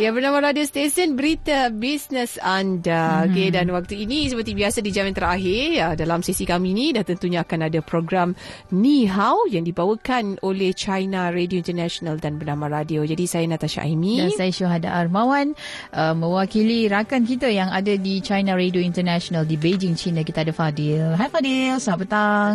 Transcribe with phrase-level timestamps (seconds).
[0.00, 3.20] Ya bernama radio stesen berita bisnes anda.
[3.20, 3.36] Hmm.
[3.36, 6.96] Okay, dan waktu ini seperti biasa di jam yang terakhir ya, dalam sesi kami ini
[6.96, 8.32] dah tentunya akan ada program
[8.72, 13.04] Ni Hao yang dibawakan oleh China Radio International dan bernama radio.
[13.04, 15.52] Jadi saya Natasha Aimi dan saya Syuhada Armawan
[15.92, 20.24] uh, mewakili rakan kita yang ada di China Radio International di Beijing, China.
[20.24, 21.12] Kita ada Fadil.
[21.12, 22.54] Hai Fadil, selamat petang.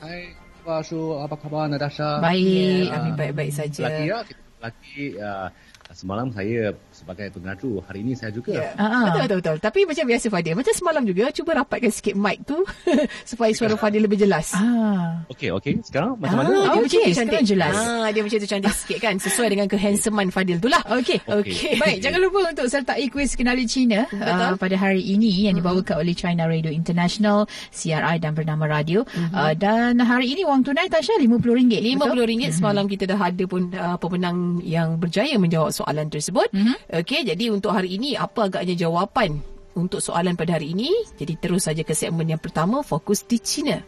[0.00, 0.32] Hai,
[0.64, 2.24] Pak Shu, apa khabar Natasha?
[2.24, 3.84] Baik, ya, kami baik-baik saja.
[3.84, 4.18] Lagi ya,
[4.64, 5.52] lagi uh,
[5.92, 8.56] semalam saya sebagai pengaju hari ini saya juga.
[8.56, 8.72] Yeah.
[8.80, 9.04] Uh-huh.
[9.12, 9.56] Betul betul betul.
[9.60, 12.58] Tapi macam biasa Fadil, macam semalam juga cuba rapatkan sikit mic tu
[13.30, 14.56] supaya suara Fadil lebih jelas.
[14.56, 15.20] Ah.
[15.28, 15.84] Okey okey.
[15.84, 16.72] Sekarang macam mana?
[16.72, 17.12] Ah, okay, okay.
[17.12, 17.76] Sekarang jelas.
[17.76, 20.80] Ah, dia macam tu cantik sikit kan sesuai dengan kehandsomean Fadil tu lah.
[20.88, 21.20] Okey.
[21.28, 21.52] Okey.
[21.52, 21.74] Okay.
[21.82, 26.14] Baik, jangan lupa untuk sertai kuis kenali China uh, pada hari ini yang dibawakan oleh
[26.16, 27.44] China Radio International,
[27.74, 29.02] CRI dan bernama radio.
[29.04, 29.34] Uh-huh.
[29.34, 31.82] Uh, dan hari ini wang tunai Tasha RM50.
[31.82, 32.54] RM50 betul?
[32.54, 36.48] semalam kita dah ada pun uh, pemenang yang berjaya menjawab soalan tersebut.
[36.54, 36.76] Uh-huh.
[36.86, 39.42] Okey, jadi untuk hari ini apa agaknya jawapan
[39.74, 40.94] untuk soalan pada hari ini?
[41.18, 43.82] Jadi terus saja ke segmen yang pertama, fokus di China.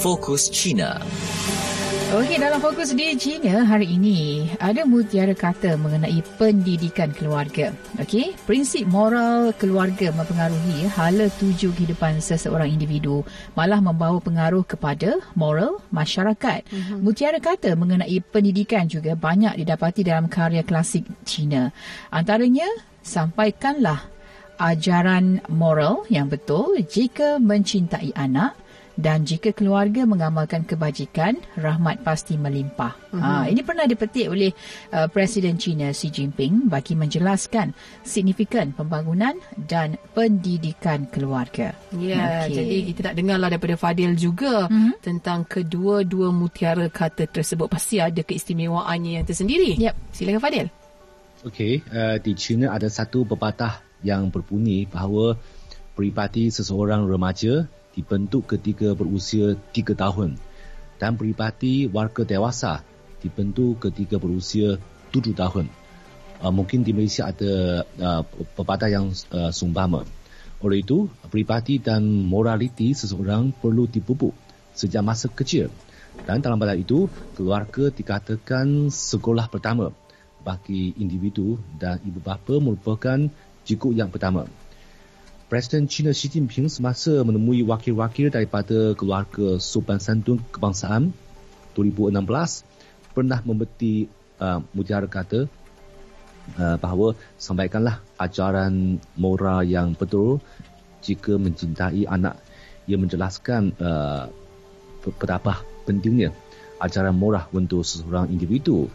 [0.00, 0.96] Fokus China.
[2.10, 7.70] Okey, dalam fokus di China hari ini, ada mutiara kata mengenai pendidikan keluarga.
[8.02, 13.22] Okey, prinsip moral keluarga mempengaruhi hala tuju kehidupan seseorang individu,
[13.54, 16.66] malah membawa pengaruh kepada moral masyarakat.
[16.66, 16.98] Mm-hmm.
[16.98, 21.70] Mutiara kata mengenai pendidikan juga banyak didapati dalam karya klasik China.
[22.10, 22.66] Antaranya,
[23.06, 24.02] sampaikanlah
[24.58, 28.59] ajaran moral yang betul jika mencintai anak,
[29.00, 32.92] dan jika keluarga mengamalkan kebajikan, rahmat pasti melimpah.
[33.16, 33.24] Mm-hmm.
[33.24, 34.52] Ha, ini pernah dipetik oleh
[34.92, 37.72] uh, Presiden China Xi Jinping bagi menjelaskan
[38.04, 41.72] signifikan pembangunan dan pendidikan keluarga.
[41.96, 42.60] Ya, okay.
[42.60, 45.00] jadi kita nak dengarlah daripada Fadil juga mm-hmm.
[45.00, 47.72] tentang kedua-dua mutiara kata tersebut.
[47.72, 49.80] Pasti ada keistimewaannya yang tersendiri.
[49.80, 49.94] Yep.
[50.12, 50.66] Silakan Fadil.
[51.40, 55.40] Okey, uh, di China ada satu pepatah yang berbunyi bahawa
[55.96, 57.64] peribadi seseorang remaja
[57.94, 60.38] dibentuk ketika berusia 3 tahun
[61.00, 62.84] dan peribadi warga dewasa
[63.20, 64.76] dibentuk ketika berusia
[65.12, 65.66] 7 tahun.
[66.40, 68.22] Uh, mungkin di Malaysia ada uh,
[68.56, 70.08] pepatah yang uh, sumbama.
[70.60, 74.32] Oleh itu, peribadi dan moraliti seseorang perlu dipupuk
[74.76, 75.72] sejak masa kecil.
[76.24, 79.92] Dan dalam pada itu, keluarga dikatakan sekolah pertama
[80.40, 83.28] bagi individu dan ibu bapa merupakan
[83.64, 84.48] jikuk yang pertama.
[85.50, 91.10] Presiden China Xi Jinping semasa menemui wakil-wakil daripada keluarga Sopan Santun Kebangsaan
[91.74, 92.22] 2016
[93.10, 94.06] pernah membeti
[94.38, 95.50] uh, mutiara kata
[96.54, 100.38] uh, bahawa sampaikanlah ajaran moral yang betul
[101.02, 102.38] jika mencintai anak.
[102.86, 104.30] Ia menjelaskan uh,
[105.02, 106.30] betapa pentingnya
[106.78, 108.86] ajaran moral untuk seseorang individu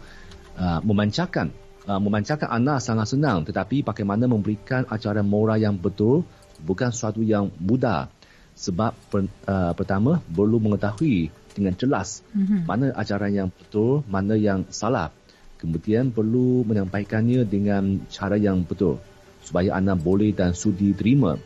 [0.56, 1.52] uh, memancarkan
[1.84, 6.24] uh, memancarkan anak sangat senang tetapi bagaimana memberikan ajaran moral yang betul
[6.62, 8.08] bukan sesuatu yang mudah.
[8.56, 12.64] Sebab per, uh, pertama perlu mengetahui dengan jelas mm-hmm.
[12.64, 15.12] mana ajaran yang betul mana yang salah.
[15.60, 19.00] Kemudian perlu menyampaikannya dengan cara yang betul
[19.44, 21.36] supaya anak boleh dan sudi terima.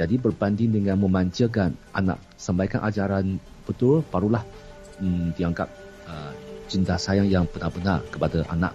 [0.00, 3.36] Jadi berbanding dengan memanjakan anak sampaikan ajaran
[3.68, 4.44] betul barulah
[4.96, 5.68] hmm, dianggap
[6.08, 6.32] uh,
[6.68, 8.72] cinta sayang yang benar-benar kepada anak.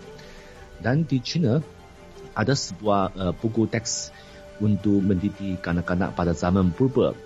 [0.78, 1.64] Dan di China
[2.36, 4.12] ada sebuah uh, buku teks
[4.61, 7.17] untuk mendidik kanak-kanak pada zaman purba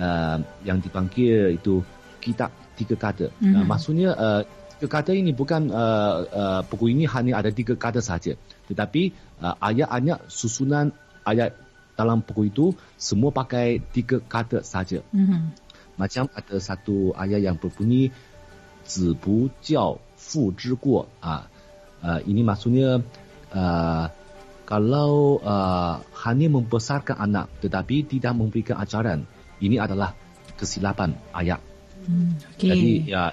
[0.00, 1.84] uh, yang dipanggil itu
[2.18, 3.28] kitab tiga kata.
[3.38, 3.54] Mm-hmm.
[3.54, 4.42] Uh, maksudnya uh,
[4.78, 8.34] tiga kata ini bukan uh, uh, buku ini hanya ada tiga kata saja,
[8.70, 9.12] tetapi
[9.44, 10.94] uh, ayat-ayat susunan
[11.28, 11.52] ayat
[11.98, 15.04] dalam buku itu semua pakai tiga kata saja.
[15.12, 15.42] Mm-hmm.
[15.98, 18.14] Macam ada satu ayat yang berbunyi
[18.88, 21.44] 子不教父之过 ah
[22.02, 23.04] uh, ini maksudnya
[23.52, 24.08] uh,
[24.63, 29.27] kalau uh, hanya membesarkan anak tetapi tidak memberikan ajaran
[29.59, 30.15] ini adalah
[30.55, 31.59] kesilapan ayat.
[32.03, 32.71] Hmm, okay.
[32.71, 33.31] Jadi ya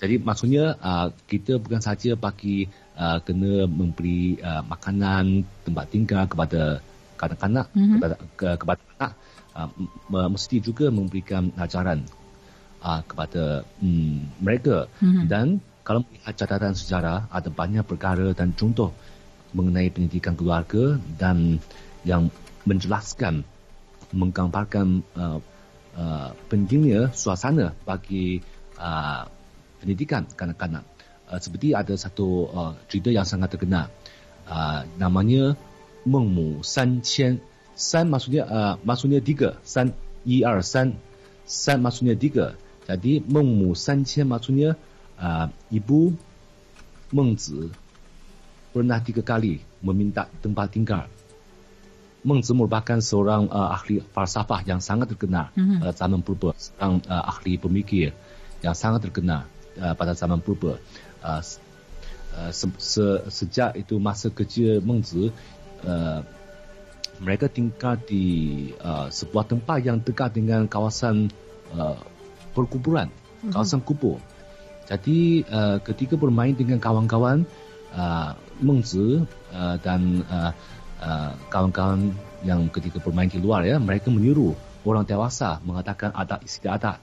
[0.00, 2.64] jadi maksudnya uh, kita bukan saja bagi
[2.96, 6.80] uh, kena memberi uh, makanan tempat tinggal kepada
[7.20, 7.96] kanak-kanak mm-hmm.
[8.00, 9.12] kepada ke, kepada anak
[9.52, 12.00] uh, mesti juga memberikan ajaran
[12.80, 15.28] uh, kepada um, mereka mm-hmm.
[15.28, 18.96] dan kalau melihat catatan sejarah ada banyak perkara dan contoh
[19.52, 21.58] mengenai pendidikan keluarga dan
[22.06, 22.30] yang
[22.64, 23.42] menjelaskan
[24.10, 25.38] menggambarkan uh,
[25.94, 28.42] uh, pentingnya suasana bagi
[28.78, 29.26] uh,
[29.78, 30.84] pendidikan kanak-kanak
[31.30, 33.86] uh, seperti ada satu uh, cerita yang sangat terkenal.
[34.50, 35.54] Uh, namanya
[36.02, 37.38] Mengmu San Qian.
[37.78, 39.56] San maksudnya uh, maksudnya tiga.
[39.62, 39.94] San,
[40.26, 40.98] i, er, san.
[41.46, 42.58] San maksudnya tiga.
[42.90, 44.74] Jadi Mengmu San Qian maksudnya
[45.22, 46.12] uh, ibu
[47.14, 47.70] Mengzi
[48.70, 51.06] pernah tiga kali meminta tempat tinggal.
[52.20, 55.80] Mengzi merupakan seorang uh, ahli falsafah yang sangat terkenal mm-hmm.
[55.80, 58.12] pada zaman purba, seorang uh, ahli pemikir
[58.60, 59.48] yang sangat terkenal
[59.80, 60.76] uh, pada zaman purba.
[61.24, 61.40] Uh,
[62.36, 65.32] uh, se- se- sejak itu masa kecil Mengzi,
[65.88, 66.20] uh,
[67.24, 71.32] mereka tinggal di uh, sebuah tempat yang dekat dengan kawasan
[71.72, 71.96] uh,
[72.52, 73.56] perkuburan, mm-hmm.
[73.56, 74.20] kawasan kubur.
[74.92, 77.69] Jadi uh, ketika bermain dengan kawan-kawan, uh,
[78.60, 80.52] Mengzi uh, dan uh,
[81.00, 82.12] Uh, kawan-kawan
[82.44, 84.52] yang ketika bermain di luar ya mereka menyuruh
[84.84, 87.00] orang dewasa mengatakan adat istiadat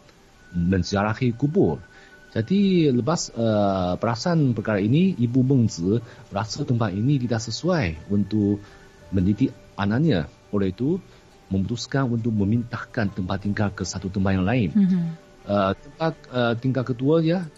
[0.53, 1.81] menziarahi kubur.
[2.29, 5.97] Jadi lepas uh, perasan perkara ini ibu Mengzi
[6.29, 8.61] rasa tempat ini tidak sesuai untuk
[9.09, 10.29] mendidik anaknya.
[10.53, 11.01] Oleh itu
[11.49, 14.69] memutuskan untuk memintahkan tempat tinggal ke satu tempat yang lain.
[14.77, 15.03] Mm-hmm.
[15.49, 17.49] Uh, tempat uh, tinggal kedua ya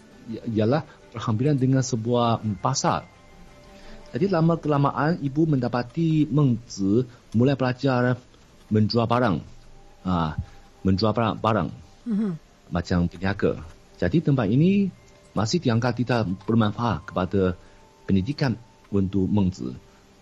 [0.48, 3.19] ialah berhampiran dengan sebuah pasar
[4.10, 7.06] jadi lama kelamaan ibu mendapati Meng Zi
[7.38, 8.18] mulai belajar
[8.70, 9.36] menjual barang.
[10.06, 10.34] Ha,
[10.82, 11.68] menjual barang, barang.
[12.00, 12.32] Mm-hmm.
[12.72, 13.60] macam peniaga.
[14.00, 14.88] Jadi tempat ini
[15.36, 17.54] masih dianggap tidak bermanfaat kepada
[18.08, 18.56] pendidikan
[18.90, 19.74] untuk Meng Zi.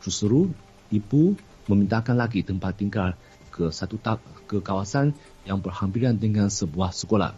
[0.02, 0.50] Justru
[0.90, 1.36] ibu
[1.68, 3.14] memintakan lagi tempat tinggal
[3.52, 4.18] ke satu tak
[4.48, 5.12] ke kawasan
[5.44, 7.32] yang berhampiran dengan sebuah sekolah.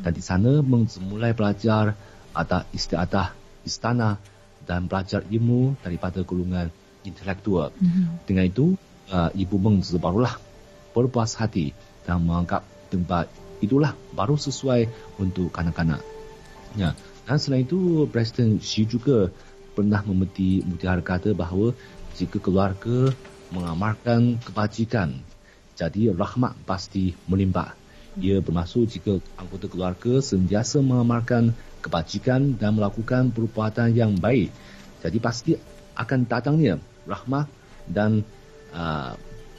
[0.00, 1.94] Dan di sana Meng Zi mulai belajar
[2.34, 3.30] adat istiadat
[3.62, 4.18] istana
[4.64, 6.68] dan belajar ilmu daripada golongan
[7.04, 7.70] intelektual.
[7.76, 8.04] Mm-hmm.
[8.24, 8.66] Dengan itu,
[9.12, 10.40] uh, Ibu Mengzi barulah
[10.96, 11.76] berpuas hati
[12.08, 13.28] dan menganggap tempat
[13.60, 14.88] itulah baru sesuai
[15.20, 16.00] untuk kanak-kanak.
[16.76, 16.92] Ya.
[17.24, 19.32] Dan selain itu, Presiden Xi juga
[19.72, 21.72] pernah memeti mutiara kata bahawa
[22.14, 23.10] jika keluarga
[23.50, 25.18] mengamalkan kebajikan,
[25.74, 27.74] jadi rahmat pasti melimpah.
[28.14, 31.50] Ia bermaksud jika anggota keluarga sentiasa mengamalkan
[31.84, 34.48] kebajikan dan melakukan perbuatan yang baik.
[35.04, 35.52] Jadi pasti
[35.92, 37.44] akan datangnya rahmah
[37.84, 38.24] dan
[38.72, 39.12] uh,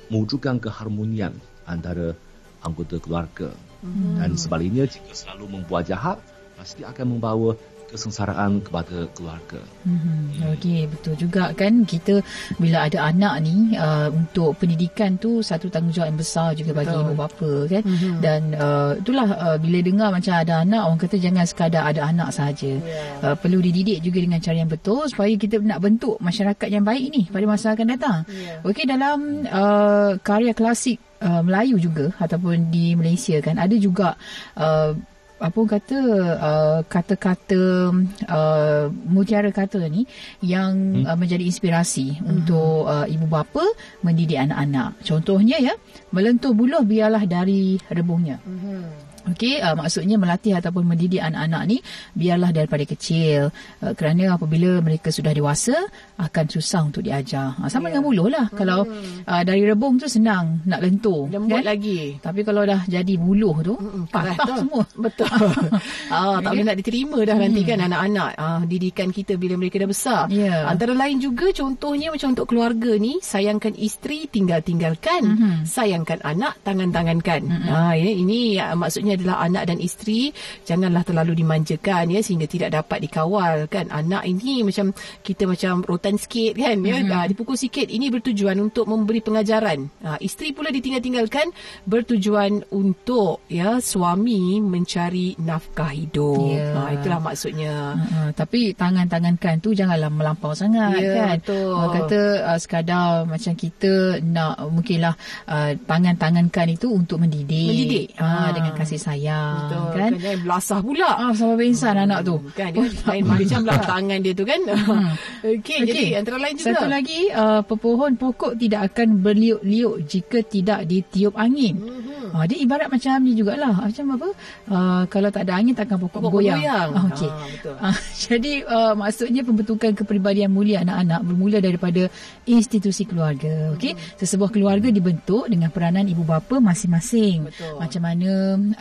[0.09, 1.37] mewujudkan keharmonian
[1.69, 2.17] antara
[2.65, 3.53] anggota keluarga.
[3.85, 4.17] Hmm.
[4.17, 6.17] Dan sebaliknya jika selalu membuat jahat,
[6.57, 7.53] pasti akan membawa
[7.89, 9.61] kesengsaraan kepada keluarga.
[9.85, 12.19] Hmm, Okey, betul juga kan kita
[12.57, 17.03] bila ada anak ni uh, untuk pendidikan tu satu tanggungjawab yang besar juga bagi betul.
[17.05, 17.83] ibu bapa kan.
[17.85, 18.17] Hmm.
[18.19, 22.29] Dan uh, itulah uh, bila dengar macam ada anak orang kata jangan sekadar ada anak
[22.33, 22.73] saja.
[22.81, 23.21] Yeah.
[23.21, 27.03] Uh, perlu dididik juga dengan cara yang betul supaya kita nak bentuk masyarakat yang baik
[27.13, 28.19] ini pada masa akan datang.
[28.27, 28.65] Yeah.
[28.67, 34.17] Okey dalam uh, karya klasik uh, Melayu juga ataupun di Malaysia kan ada juga
[34.57, 34.93] uh,
[35.35, 35.99] apa kata
[36.39, 37.91] uh, kata-kata
[38.25, 40.07] uh, mutiara kata ni
[40.39, 41.05] yang hmm.
[41.05, 42.25] uh, menjadi inspirasi hmm.
[42.25, 43.63] untuk uh, ibu bapa
[43.99, 44.95] mendidik anak-anak.
[45.03, 45.75] Contohnya ya,
[46.15, 48.39] melentur buluh biarlah dari rebungnya.
[48.47, 49.04] Hmm.
[49.25, 51.77] Okey, uh, maksudnya melatih ataupun mendidik anak-anak ni
[52.13, 53.49] biarlah daripada kecil
[53.81, 55.73] uh, kerana apabila mereka sudah dewasa
[56.21, 57.57] akan susah untuk diajar.
[57.57, 57.97] Uh, sama yeah.
[57.97, 58.45] dengan buluh lah.
[58.53, 58.57] Hmm.
[58.57, 58.79] Kalau
[59.25, 61.25] uh, dari rebung tu senang nak lentur.
[61.33, 61.65] Lembut kan?
[61.65, 62.21] lagi.
[62.21, 64.83] Tapi kalau dah jadi buluh tu, hmm, patah semua.
[65.05, 65.27] Betul.
[66.13, 67.87] ah, tak boleh nak diterima dah nanti kan hmm.
[67.89, 70.21] anak-anak uh, didikan kita bila mereka dah besar.
[70.29, 70.69] Yeah.
[70.69, 75.21] Antara lain juga contohnya macam untuk keluarga ni, sayangkan isteri tinggal-tinggalkan.
[75.25, 75.57] Hmm.
[75.65, 77.41] Sayangkan anak tangan-tangankan.
[77.49, 77.65] Hmm.
[77.65, 80.31] Uh, ini, ini uh, maksudnya adalah anak dan isteri
[80.67, 84.91] janganlah terlalu dimanjakan ya sehingga tidak dapat dikawal kan anak ini macam
[85.23, 87.11] kita macam rotan sikit kan ya mm-hmm.
[87.11, 91.51] uh, dipukul sikit ini bertujuan untuk memberi pengajaran uh, isteri pula ditinggal-tinggalkan
[91.87, 96.75] bertujuan untuk ya suami mencari nafkah hidup yeah.
[96.75, 98.29] uh, itulah maksudnya uh-huh.
[98.35, 101.71] tapi tangan-tangankan tu janganlah melampau sangat yeah, kan betul.
[101.73, 105.15] Uh, kata uh, sekadar macam kita nak mungkinlah
[105.47, 108.49] uh, tangan-tangankan itu untuk mendidik mendidik uh, uh.
[108.51, 110.11] dengan kasih sayang Betul, kan.
[110.17, 111.09] kan belasah pula.
[111.13, 112.35] Ah sama insan hmm, anak tu.
[112.57, 114.61] Kan dia lain macam belah tangan dia tu kan.
[114.65, 115.09] Hmm.
[115.45, 116.67] Okey okay, jadi antara lain juga.
[116.73, 121.77] Satu lagi uh, pepohon pokok tidak akan berliuk-liuk jika tidak ditiup angin.
[121.77, 122.33] Hmm.
[122.33, 123.73] Ah dia ibarat macam ni jugalah.
[123.85, 124.27] Macam apa?
[124.65, 126.59] Uh, kalau tak ada angin takkan pokok, pokok goyang.
[126.59, 126.89] goyang.
[126.91, 127.29] Ah, okey.
[127.29, 127.75] Ah, betul.
[127.77, 132.09] Ah, jadi uh, maksudnya pembentukan kepribadian mulia anak-anak bermula daripada
[132.49, 133.75] institusi keluarga.
[133.77, 133.93] Okey.
[133.93, 134.01] Hmm.
[134.17, 137.47] Sesebuah keluarga dibentuk dengan peranan ibu bapa masing-masing.
[137.51, 137.77] Betul.
[137.77, 138.31] Macam mana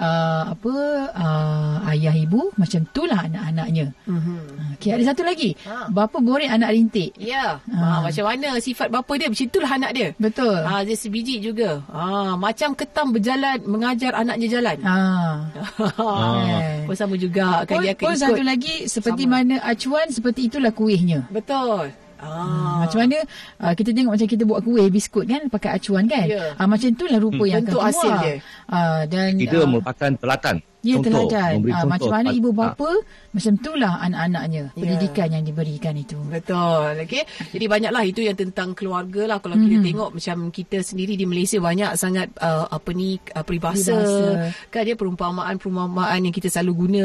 [0.00, 0.74] uh, uh, apa
[1.10, 3.90] uh, ayah ibu macam itulah anak-anaknya.
[4.06, 4.38] Mhm.
[4.78, 5.58] Okey, ada satu lagi.
[5.62, 5.88] Ha.
[5.88, 7.10] Bapa boring anak rintik.
[7.16, 7.98] Ya, Ah.
[8.00, 8.06] ha.
[8.06, 10.08] macam mana sifat bapa dia macam itulah anak dia.
[10.16, 10.58] Betul.
[10.60, 11.82] Ah, dia sebiji juga.
[11.88, 14.76] Ah, macam ketam berjalan mengajar anaknya jalan.
[14.80, 15.34] Ah.
[16.04, 16.84] Ah.
[16.84, 18.20] Pun sama juga kan Pun, dia akan pun ikut.
[18.20, 19.32] satu lagi seperti Sama.
[19.40, 21.26] mana acuan seperti itulah kuihnya.
[21.28, 21.90] Betul.
[22.24, 22.88] Ah.
[22.88, 23.18] Macam mana
[23.60, 26.24] uh, kita tengok macam kita buat kuih biskut kan pakai acuan kan.
[26.24, 26.56] Ya.
[26.56, 28.24] Uh, macam itulah rupa yang Bentuk akan hasil keluar.
[28.24, 28.34] dia.
[28.66, 30.56] Uh, dan Kita ah, merupakan telatan.
[30.84, 31.50] Ya contoh, teladan.
[31.56, 32.90] memberi Ah, contoh macam mana ibu bapa
[33.32, 34.76] macam itulah anak-anaknya Ya.
[34.76, 36.18] pendidikan yang diberikan itu.
[36.28, 37.00] Betul.
[37.00, 37.24] Okey.
[37.56, 39.64] Jadi banyaklah itu yang tentang keluarga lah kalau Mhm.
[39.64, 43.96] kita tengok macam kita sendiri di Malaysia banyak sangat uh, apa ni uh, peribahasa.
[43.96, 44.52] Peribahasa.
[44.68, 47.04] Kan dia perumpamaan-perumpamaan yang kita selalu guna.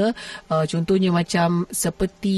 [0.51, 2.37] Uh, contohnya macam seperti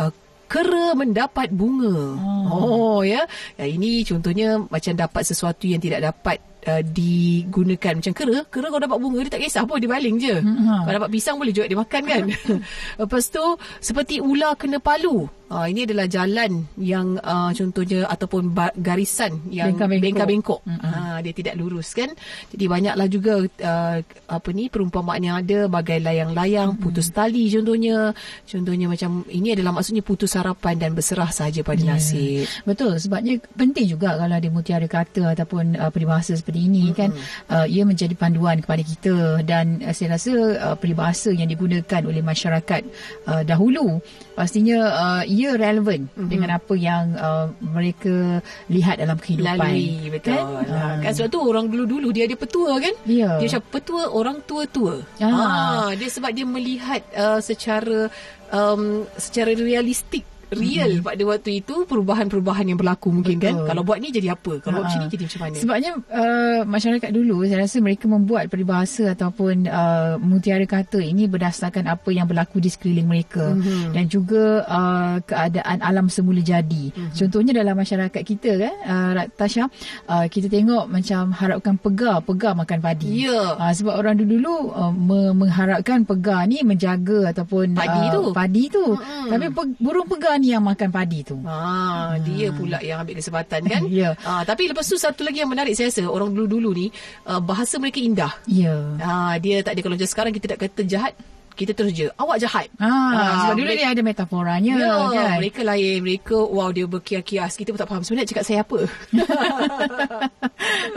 [0.00, 0.08] uh,
[0.48, 2.16] kera mendapat bunga.
[2.48, 3.28] Oh, oh ya.
[3.60, 3.64] ya.
[3.68, 8.38] Ini contohnya macam dapat sesuatu yang tidak dapat uh, digunakan macam kera.
[8.48, 10.34] Kera kalau dapat bunga dia tak kisah pun dia baling je.
[10.40, 10.82] Mhm.
[10.84, 12.22] Kalau dapat pisang boleh juga dia makan kan.
[13.02, 13.44] Lepas tu
[13.78, 15.28] seperti ular kena palu.
[15.48, 20.60] Uh, ini adalah jalan yang uh, contohnya ataupun ba- garisan yang Bengkak-bengkok.
[20.68, 20.84] Mm-mm.
[20.84, 22.12] Uh, dia tidak lurus kan.
[22.52, 23.96] Jadi banyaklah juga uh,
[24.28, 28.12] apa ni perumpamaan yang ada bagai layang-layang, putus tali contohnya.
[28.44, 31.96] Contohnya macam ini adalah maksudnya putus harapan dan berserah sahaja pada Ya.
[31.96, 32.44] nasib.
[32.68, 37.12] Betul sebabnya penting juga kalau ada mutiara kata ataupun uh, peribahasa seperti ini kan
[37.52, 42.24] uh, ia menjadi panduan kepada kita dan uh, saya rasa uh, peribahasa yang digunakan oleh
[42.24, 42.88] masyarakat
[43.28, 44.00] uh, dahulu
[44.32, 48.40] pastinya uh, ia relevan dengan apa yang uh, mereka
[48.72, 50.32] lihat dalam kehidupan Lalui betul.
[50.32, 50.96] kan, Ah.
[51.04, 52.94] kan sebab tu orang dulu-dulu dia ada petua kan?
[53.04, 53.36] Ya.
[53.36, 55.04] Dia macam petua orang tua-tua.
[55.20, 55.28] Ah.
[55.28, 58.08] Ah, dia sebab dia melihat uh, secara
[58.48, 61.06] um, secara realistik real mm-hmm.
[61.06, 63.54] pada waktu itu perubahan-perubahan yang berlaku mungkin kan.
[63.54, 63.66] Betul.
[63.68, 64.52] Kalau buat ni jadi apa?
[64.60, 64.96] Kalau buat Ha-ha.
[64.96, 65.54] macam ni jadi macam mana?
[65.58, 71.84] Sebabnya uh, masyarakat dulu saya rasa mereka membuat peribahasa ataupun uh, mutiara kata ini berdasarkan
[71.86, 73.60] apa yang berlaku di sekeliling mereka Mhm.
[73.60, 73.92] mm-hmm.
[73.92, 76.90] dan juga uh, keadaan alam semula jadi.
[76.94, 77.14] Mm-hmm.
[77.14, 79.68] Contohnya dalam masyarakat kita kan uh, Tasha
[80.06, 83.26] uh, kita tengok macam harapkan pegar, pegar makan padi.
[83.26, 83.54] Ya.
[83.54, 88.22] Uh, sebab orang dulu-dulu uh, me- mengharapkan pegar ni menjaga ataupun Padi uh, tu.
[88.30, 88.84] Padi tu.
[88.94, 89.28] Mm-mm.
[89.28, 91.36] Tapi pe- burung pegar ni yang makan padi tu.
[91.44, 93.82] Ah, dia pula yang ambil kesempatan kan?
[93.98, 94.14] Ya.
[94.22, 96.86] Ah, tapi lepas tu satu lagi yang menarik saya rasa orang dulu-dulu ni
[97.26, 98.32] uh, bahasa mereka indah.
[98.46, 98.78] Ya.
[99.02, 101.12] Ah, dia tak ada kalau macam sekarang kita tak kata jahat,
[101.58, 102.70] kita terus je awak jahat.
[102.78, 105.36] Ah, Ah, sebab dulu mereka- dia ada metaforanya Ya, kan.
[105.36, 105.98] mereka lain.
[106.00, 107.52] Mereka, wow, dia berkias-kias.
[107.52, 108.78] Kita pun tak faham sebenarnya cakap saya apa.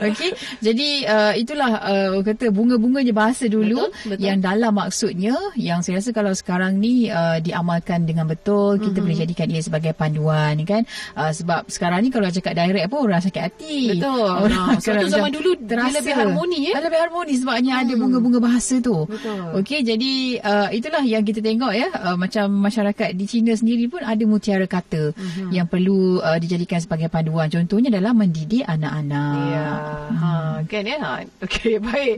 [0.02, 0.30] Okey.
[0.60, 4.22] Jadi uh, itulah uh, kata bunga-bunga je bahasa dulu Betul, betul.
[4.22, 9.04] yang dalam maksudnya yang saya rasa kalau sekarang ni uh, diamalkan dengan betul kita Mhm.
[9.04, 10.86] boleh jadikan ia sebagai panduan kan.
[11.14, 13.80] Uh, sebab sekarang ni kalau cakap direct pun orang sakit hati.
[13.96, 14.30] Betul.
[14.44, 16.74] Orang Ah, sebab tu zaman dulu dia lebih harmoni, eh?
[16.74, 19.06] Ah, Lebih harmoni sebabnya ada bunga-bunga bahasa tu.
[19.06, 19.58] Betul.
[19.58, 24.02] Okey jadi uh, itulah yang kita tengok ya uh, macam masyarakat di China sendiri pun
[24.02, 25.50] ada mutiara kata Mhm.
[25.50, 29.36] yang perlu uh, dijadikan sebagai panduan contohnya dalam mendidik anak-anak.
[29.48, 29.68] Ya,
[30.14, 30.30] ha,
[30.64, 30.98] kan ya.
[31.40, 32.16] Okey, baik.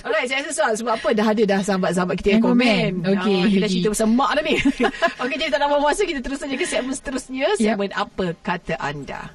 [0.00, 2.92] Alright, saya rasa soal sebab apa dah ada dah sahabat-sahabat kita yang Yang komen.
[3.00, 3.12] komen.
[3.12, 4.54] Okey, Ha, kita cerita pasal mak dah ni.
[5.22, 7.46] Okey, jadi tak nak buang masa kita terus saja ke segmen seterusnya.
[7.56, 9.28] Segmen apa kata anda?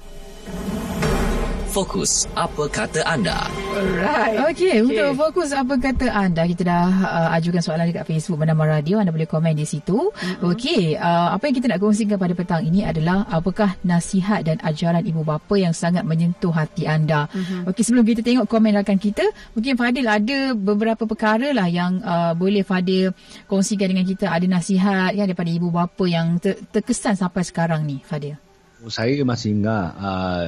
[1.70, 3.46] Fokus apa kata anda?
[3.70, 4.42] Alright.
[4.50, 6.42] Okey, untuk fokus apa kata anda?
[6.42, 8.98] Kita dah uh, ajukan soalan dekat Facebook Bernama Radio.
[8.98, 10.10] Anda boleh komen di situ.
[10.10, 10.50] Mm-hmm.
[10.50, 15.06] Okey, uh, apa yang kita nak kongsikan pada petang ini adalah apakah nasihat dan ajaran
[15.06, 17.30] ibu bapa yang sangat menyentuh hati anda.
[17.30, 17.70] Mm-hmm.
[17.70, 19.22] Okey, sebelum kita tengok komen rakan kita,
[19.54, 23.14] mungkin Fadil ada beberapa perkara lah yang uh, boleh Fadil
[23.46, 24.26] kongsikan dengan kita.
[24.26, 28.49] Ada nasihat kan daripada ibu bapa yang ter- terkesan sampai sekarang ni, Fadil.
[28.88, 30.44] Saya masih ingat uh,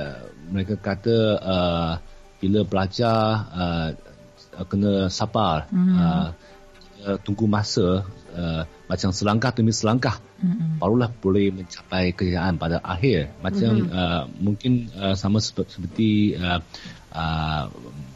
[0.49, 1.93] mereka kata uh,
[2.41, 3.19] bila belajar
[3.53, 3.89] uh,
[4.69, 5.95] kena sabar, Mhm.
[5.97, 6.29] uh,
[7.03, 10.81] uh, tunggu masa uh, macam selangkah demi selangkah, Mm-mm.
[10.81, 13.33] barulah boleh mencapai kejayaan pada akhir.
[13.45, 16.61] Macam uh, mungkin uh, sama seperti, seperti uh,
[17.13, 17.65] uh,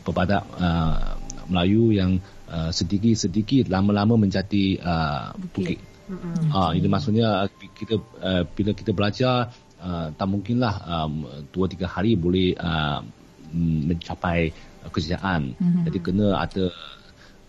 [0.04, 2.18] pebadak uh, Melayu yang
[2.50, 5.78] uh, sedikit-sedikit lama-lama menjadi uh, bukit.
[6.06, 6.54] Mm-mm.
[6.54, 9.50] Ah, ini maksudnya uh, kita uh, bila kita belajar
[9.86, 11.14] uh, tak mungkinlah um,
[11.54, 13.06] dua tiga hari boleh uh,
[13.86, 14.50] mencapai
[14.90, 15.54] kejayaan.
[15.54, 15.86] Mhm.
[15.86, 16.74] Jadi kena ada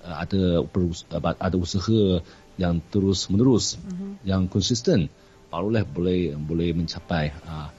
[0.08, 2.22] ada perus, ada usaha
[2.56, 3.76] yang terus menerus,
[4.24, 5.12] yang konsisten,
[5.52, 7.70] barulah boleh boleh mencapai uh,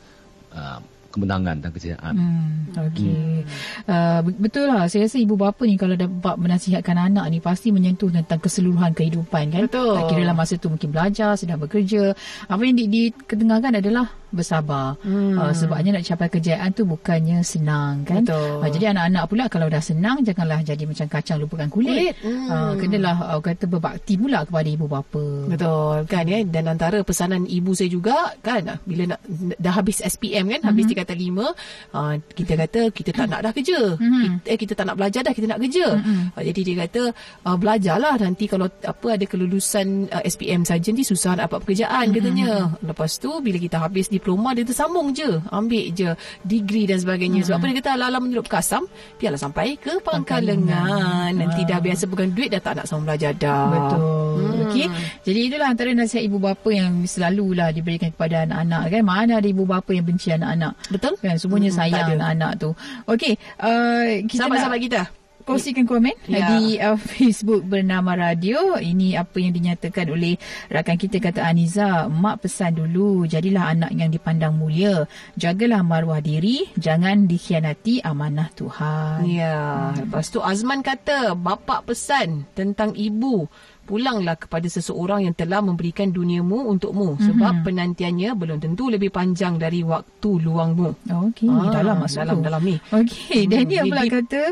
[0.52, 2.14] uh, kemenangan dan kejayaan.
[2.14, 3.44] Hmm, Okey.
[3.88, 4.84] Uh, betul lah.
[4.92, 9.48] Saya rasa ibu bapa ni kalau dapat menasihatkan anak ni pasti menyentuh tentang keseluruhan kehidupan
[9.48, 9.62] kan.
[9.66, 9.96] Betul.
[9.96, 12.12] Tak kira lah masa tu mungkin belajar, sedang bekerja.
[12.46, 15.00] Apa yang di, diketengahkan adalah bersabar.
[15.00, 15.40] Hmm.
[15.40, 18.28] Uh, sebabnya nak capai kejayaan tu bukannya senang kan.
[18.28, 18.60] Betul.
[18.60, 21.88] Uh, jadi anak-anak pula kalau dah senang janganlah jadi macam kacang lupakan kulit.
[21.88, 22.14] Kulit.
[22.20, 22.48] Hmm.
[22.52, 25.24] Uh, kenalah uh, kata berbakti pula kepada ibu bapa.
[25.48, 29.20] Betul kan ya dan antara pesanan ibu saya juga kan bila nak
[29.56, 31.14] dah habis SPM kan habis Mhm.
[31.14, 34.42] tingkatan 5 uh, kita kata kita tak nak dah kerja Mhm.
[34.42, 35.86] kita, eh kita tak nak belajar dah kita nak kerja
[36.34, 37.02] uh, jadi dia kata
[37.44, 42.10] uh, belajarlah nanti kalau apa ada kelulusan uh, SPM saja nanti susah nak dapat pekerjaan
[42.10, 42.50] katanya
[42.82, 46.10] lepas tu bila kita habis diploma dia tersambung je ambil je
[46.42, 48.84] degree dan sebagainya sebab apa dia kata ala-ala menyelup kasam
[49.16, 53.32] biarlah sampai ke pangkal lengan nanti dah biasa pegang duit dah tak nak sama belajar
[53.32, 54.00] dah Betul.
[54.00, 54.60] Hmm.
[54.68, 54.86] Okey.
[55.24, 59.02] Jadi itulah antara nasihat ibu bapa yang selalulah diberikan kepada anak-anak kan.
[59.02, 60.72] Mana ada ibu bapa yang benci anak-anak.
[60.88, 61.14] Betul?
[61.18, 62.14] Kan semuanya Hmm, sayang ada.
[62.16, 62.70] anak-anak tu.
[63.06, 65.02] Okey, uh, kita Sahabat-sahabat nak kita.
[65.40, 66.44] kongsikan komen Ya.
[66.50, 68.76] di uh, Facebook bernama Radio.
[68.76, 74.08] Ini apa yang dinyatakan oleh rakan kita kata Aniza, mak pesan dulu jadilah anak yang
[74.08, 75.08] dipandang mulia.
[75.34, 79.24] Jagalah maruah diri, jangan dikhianati amanah Tuhan.
[79.24, 79.56] Ya,
[79.94, 83.48] lepas tu Azman kata, bapak pesan tentang ibu.
[83.88, 89.80] Pulanglah kepada seseorang yang telah memberikan duniamu untukmu sebab penantiannya belum tentu lebih panjang dari
[89.80, 91.08] waktu luangmu.
[91.08, 92.44] Okey, Ah, dalam maksud dalam- tu.
[92.44, 92.76] dalam ni.
[92.92, 94.42] Okey, Hmm, Daniel deep, pula kata,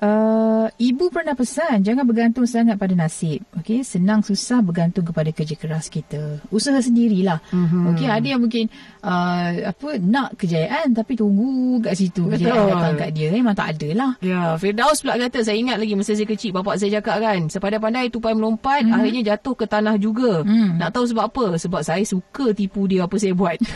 [0.00, 3.44] uh, ibu pernah pesan jangan bergantung sangat pada nasib.
[3.60, 6.40] Okey, senang susah bergantung kepada kerja keras kita.
[6.48, 7.44] Usaha sendirilah.
[7.50, 7.84] Mm-hmm.
[7.92, 8.72] Okey, ada yang mungkin
[9.04, 12.72] uh, apa nak kejayaan tapi tunggu kat situ kejayaan Betul.
[12.72, 13.28] datang kat dia.
[13.28, 14.10] Memang tak ada lah.
[14.24, 18.08] Ya, Firdaus pula kata, saya ingat lagi masa saya kecil, bapak saya cakap kan, sepandai-pandai
[18.08, 18.96] tupai melompat, mm-hmm.
[19.00, 20.42] akhirnya jatuh ke tanah juga.
[20.46, 20.78] Hmm.
[20.78, 21.46] Nak tahu sebab apa?
[21.58, 23.58] Sebab saya suka tipu dia apa saya buat.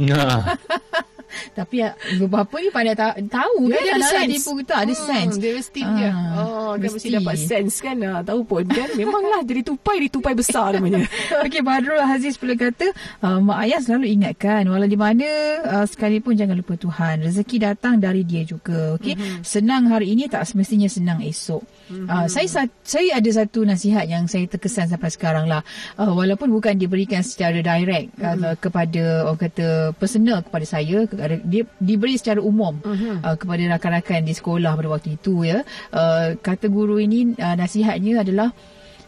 [0.00, 0.56] Nah,
[1.50, 1.76] Tapi
[2.10, 4.32] ibu bapa ni pandai ta- tahu Dia kan ada anak-anak sense.
[4.36, 5.34] tipu kita ada Hmm, sense.
[5.36, 6.10] Dia mesti dia.
[6.10, 7.96] Ah, Oh, dia mesti dapat sense kan.
[8.00, 8.88] Ah, tahu pun kan.
[8.98, 11.02] Memanglah jadi tupai, dia tupai besar namanya.
[11.44, 15.26] Okey, Badrul Aziz pula kata, uh, mak ayah selalu ingatkan, walau di mana
[15.62, 17.22] uh, sekalipun jangan lupa Tuhan.
[17.22, 18.94] Rezeki datang dari dia juga.
[18.94, 19.42] Okey, mm-hmm.
[19.42, 21.62] senang hari ini tak semestinya senang esok.
[21.90, 22.06] Mm-hmm.
[22.06, 25.62] Uh, saya sa- saya ada satu nasihat yang saya terkesan sampai sekarang lah.
[25.94, 28.42] Uh, walaupun bukan diberikan secara direct mm-hmm.
[28.44, 33.20] uh, kepada orang kata personal kepada saya, kepada, dia diberi secara umum mm-hmm.
[33.20, 35.60] uh, kepada rakan-rakan di sekolah pada waktu itu ya.
[35.92, 38.48] Uh, kata guru ini uh, nasihatnya adalah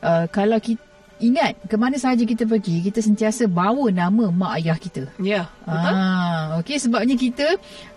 [0.04, 0.92] uh, kalau kita
[1.22, 5.06] Ingat, ke mana sahaja kita pergi, kita sentiasa bawa nama mak ayah kita.
[5.22, 5.94] ya, betul.
[5.94, 7.46] Ah, okey sebabnya kita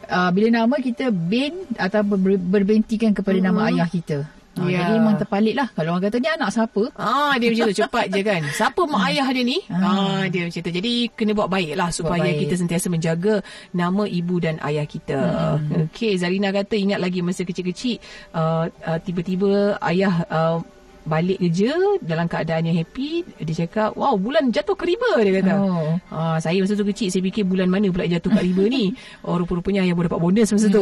[0.06, 3.58] uh, bila nama kita bin atau ber, berbentikan kepada mm-hmm.
[3.58, 4.30] nama ayah kita.
[4.55, 4.87] Ah, Ya.
[4.87, 5.68] Jadi memang terpalit lah.
[5.72, 6.83] Kalau orang kata ni anak siapa?
[6.96, 8.41] Ah dia macam tu cepat je kan.
[8.59, 9.57] Siapa mak ayah dia ni?
[9.68, 10.72] Ah dia macam tu.
[10.72, 12.48] Jadi kena buat baik lah supaya baik.
[12.48, 15.20] kita sentiasa menjaga nama ibu dan ayah kita.
[15.59, 15.87] Hmm.
[15.91, 18.00] Okey Zarina kata ingat lagi masa kecil-kecil
[18.31, 20.57] uh, uh, tiba-tiba ayah uh,
[21.05, 21.70] balik kerja
[22.01, 25.96] dalam keadaan yang happy dia cakap wow bulan jatuh ke riba dia kata Oh.
[26.09, 28.91] Ah, saya masa tu kecil saya fikir bulan mana pula jatuh kat riba ni
[29.24, 30.81] oh rupa-rupanya ayah boleh dapat bonus masa tu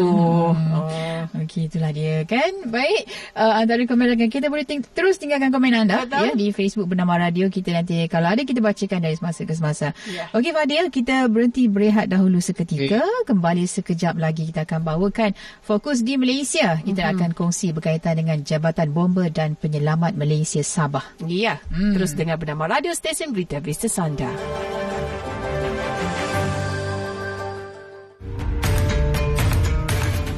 [0.56, 1.28] Ah.
[1.36, 2.52] Okey, itulah dia kan.
[2.66, 6.20] Baik, uh, antara komen rakan kita boleh ting- terus tinggalkan komen anda Betul.
[6.22, 7.48] ya di Facebook bernama Radio.
[7.48, 9.88] Kita nanti kalau ada kita bacakan dari semasa ke semasa.
[10.06, 10.28] Ya.
[10.32, 13.00] Okey Fadil, kita berhenti berehat dahulu seketika.
[13.24, 16.78] Kembali sekejap lagi kita akan bawakan fokus di Malaysia.
[16.78, 17.12] Kita Mhm.
[17.14, 21.04] akan kongsi berkaitan dengan Jabatan Bomber dan Penyelamat Malaysia Sabah.
[21.26, 21.98] Ya, hmm.
[21.98, 24.30] terus dengar bernama Radio Stesen Berita Vista Sanda.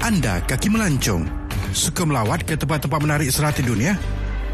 [0.05, 1.25] Anda kaki melancong,
[1.73, 3.97] suka melawat ke tempat-tempat menarik serata dunia?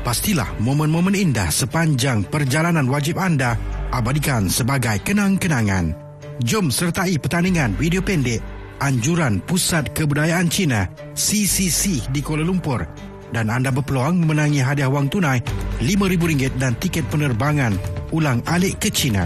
[0.01, 3.53] Pastilah momen-momen indah sepanjang perjalanan wajib anda
[3.93, 5.93] abadikan sebagai kenang-kenangan.
[6.41, 8.41] Jom sertai pertandingan video pendek
[8.81, 15.39] Anjuran Pusat Kebudayaan Cina CCC di Kuala Lumpur dan anda berpeluang memenangi hadiah wang tunai
[15.81, 17.73] RM5,000 dan tiket penerbangan
[18.11, 19.25] ulang alik ke China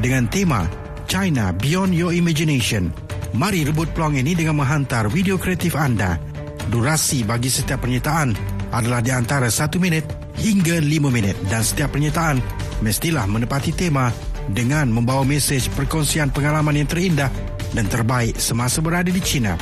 [0.00, 0.66] dengan tema
[1.04, 2.90] China Beyond Your Imagination.
[3.36, 6.18] Mari rebut peluang ini dengan menghantar video kreatif anda.
[6.70, 8.32] Durasi bagi setiap penyertaan
[8.72, 10.08] adalah di antara 1 minit
[10.40, 12.40] hingga 5 minit dan setiap penyertaan
[12.80, 14.10] mestilah menepati tema
[14.50, 17.30] dengan membawa mesej perkongsian pengalaman yang terindah
[17.74, 19.54] dan terbaik semasa berada di China.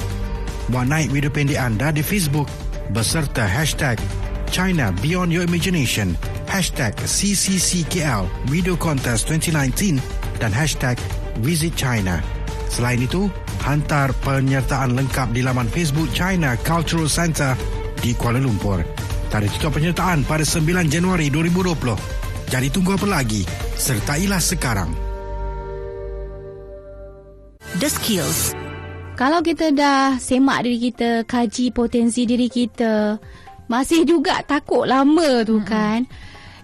[0.70, 2.46] Buat naik video pendek anda di Facebook
[2.90, 4.02] beserta hashtag
[4.50, 6.18] China Beyond Your Imagination,
[6.50, 10.02] hashtag CCCKL Video Contest 2019
[10.42, 10.98] dan hashtag
[11.40, 12.18] Visit China.
[12.68, 13.30] Selain itu,
[13.62, 17.54] hantar penyertaan lengkap di laman Facebook China Cultural Centre
[18.02, 18.82] di Kuala Lumpur.
[19.32, 22.52] Tarikh tutup penyertaan pada 9 Januari 2020.
[22.52, 23.48] Jadi tunggu apa lagi?
[23.80, 24.92] Sertailah sekarang.
[27.80, 28.61] The Skills.
[29.22, 33.14] Kalau kita dah semak diri kita, kaji potensi diri kita,
[33.70, 35.66] masih juga takut lama tu hmm.
[35.70, 36.02] kan.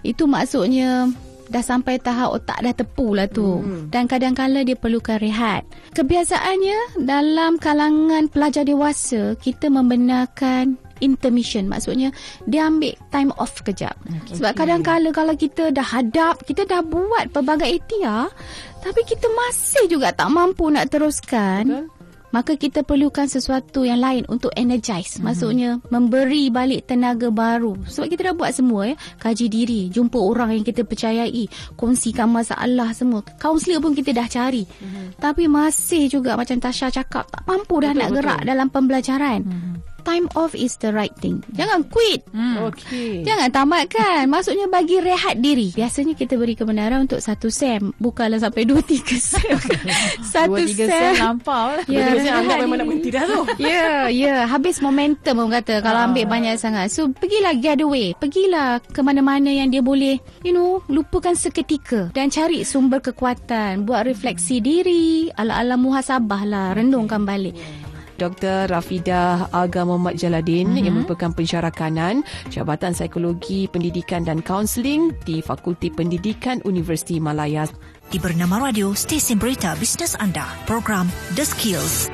[0.03, 1.07] Itu maksudnya
[1.47, 3.63] dah sampai tahap otak dah tepu lah tu.
[3.63, 3.87] Hmm.
[3.87, 5.63] Dan kadang-kadang dia perlukan rehat.
[5.95, 12.11] Kebiasaannya dalam kalangan pelajar dewasa, kita membenarkan intermission maksudnya
[12.43, 14.35] dia ambil time off kejap okay.
[14.35, 18.27] sebab kadang-kadang kalau kita dah hadap kita dah buat pelbagai ikhtiar
[18.83, 21.98] tapi kita masih juga tak mampu nak teruskan Betul.
[22.29, 25.17] Maka kita perlukan sesuatu yang lain untuk energize.
[25.17, 25.25] Mm-hmm.
[25.25, 27.77] maksudnya memberi balik tenaga baru.
[27.89, 28.95] Sebab kita dah buat semua ya.
[29.17, 33.25] Kaji diri jumpa orang yang kita percayai kongsikan masalah semua.
[33.41, 34.63] Kaunselor pun kita dah cari.
[34.69, 35.05] Mm-hmm.
[35.19, 38.17] tapi masih juga macam Tasha cakap tak mampu dah betul, nak betul.
[38.21, 39.39] gerak dalam pembelajaran.
[39.43, 41.41] Mm-hmm time off is the right thing.
[41.53, 42.23] Jangan quit.
[42.31, 42.71] Hmm.
[42.71, 43.23] Okay.
[43.23, 44.25] Jangan tamatkan.
[44.27, 45.71] Maksudnya bagi rehat diri.
[45.75, 47.91] Biasanya kita beri kebenaran untuk satu sem.
[47.97, 49.55] Bukanlah sampai dua tiga sem.
[50.33, 51.13] satu dua, tiga sem.
[51.15, 51.75] sem lampau.
[51.87, 53.41] Ya, yeah, anggap memang nak berhenti dah tu.
[53.59, 54.25] Ya, yeah, ya.
[54.27, 54.41] Yeah.
[54.47, 55.83] Habis momentum orang kata.
[55.83, 56.29] Kalau ambil ah.
[56.31, 56.87] banyak sangat.
[56.89, 58.15] So, pergilah get away.
[58.15, 62.09] Pergilah ke mana-mana yang dia boleh, you know, lupakan seketika.
[62.15, 63.83] Dan cari sumber kekuatan.
[63.83, 65.29] Buat refleksi diri.
[65.35, 66.67] Ala-ala muhasabah lah.
[66.73, 67.55] Renungkan balik.
[68.19, 68.67] Dr.
[68.67, 70.83] Rafidah Aga Muhammad Jaladin mm-hmm.
[70.83, 77.63] yang merupakan pensyarah kanan Jabatan Psikologi Pendidikan dan Kaunseling di Fakulti Pendidikan Universiti Malaya.
[78.11, 80.43] Di Bernama Radio, stesen berita bisnes anda.
[80.67, 81.07] Program
[81.39, 82.11] The Skills.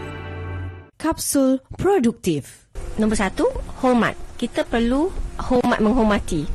[1.01, 2.69] Kapsul Produktif.
[3.01, 3.49] Nombor satu,
[3.81, 4.13] hormat.
[4.37, 5.09] Kita perlu
[5.41, 6.45] hormat menghormati.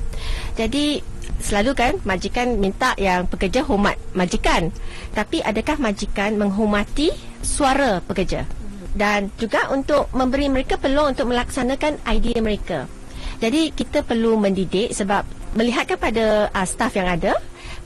[0.55, 1.01] Jadi,
[1.41, 4.71] selalu kan majikan minta yang pekerja hormat majikan.
[5.17, 7.11] Tapi adakah majikan menghormati
[7.41, 8.60] suara pekerja?
[8.95, 12.79] Dan juga untuk memberi mereka peluang untuk melaksanakan idea mereka.
[13.41, 15.25] Jadi kita perlu mendidik sebab
[15.57, 17.33] melihat kepada uh, staff yang ada,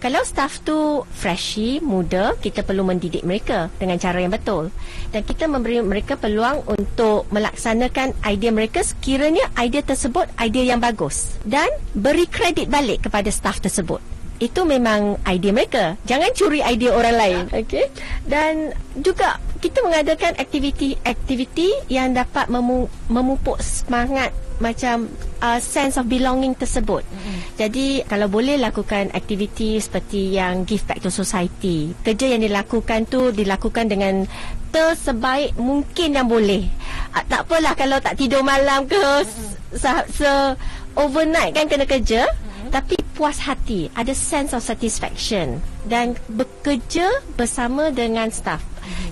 [0.02, 4.68] kalau staff tu freshy, muda, kita perlu mendidik mereka dengan cara yang betul.
[5.14, 11.38] Dan kita memberi mereka peluang untuk melaksanakan idea mereka sekiranya idea tersebut idea yang bagus.
[11.46, 14.02] Dan beri kredit balik kepada staff tersebut
[14.42, 15.84] itu memang idea mereka.
[16.06, 17.42] Jangan curi idea orang lain.
[17.54, 17.86] Okey.
[18.26, 25.10] Dan juga kita mengadakan aktiviti-aktiviti yang dapat memu- memupuk semangat macam
[25.42, 27.02] uh, sense of belonging tersebut.
[27.02, 27.38] Mm-hmm.
[27.58, 31.90] Jadi kalau boleh lakukan aktiviti seperti yang give back to society.
[32.06, 34.26] Kerja yang dilakukan tu dilakukan dengan
[34.70, 36.70] tersebaik mungkin yang boleh.
[37.14, 39.74] Uh, tak apalah kalau tak tidur malam ke mm-hmm.
[39.74, 40.30] se, se
[40.94, 42.26] overnight kan kena kerja.
[42.26, 48.60] Mm-hmm tapi puas hati ada sense of satisfaction dan bekerja bersama dengan staff.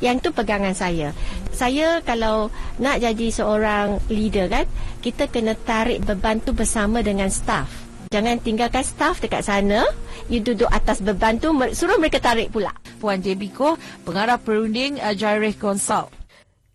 [0.04, 1.16] Yang tu pegangan saya.
[1.54, 4.66] Saya kalau nak jadi seorang leader kan
[5.00, 7.70] kita kena tarik beban tu bersama dengan staff.
[8.12, 9.88] Jangan tinggalkan staff dekat sana
[10.28, 12.74] you duduk atas beban tu suruh mereka tarik pula.
[13.00, 16.21] Puan Jebiko pengarah perunding uh, Jaireh Consult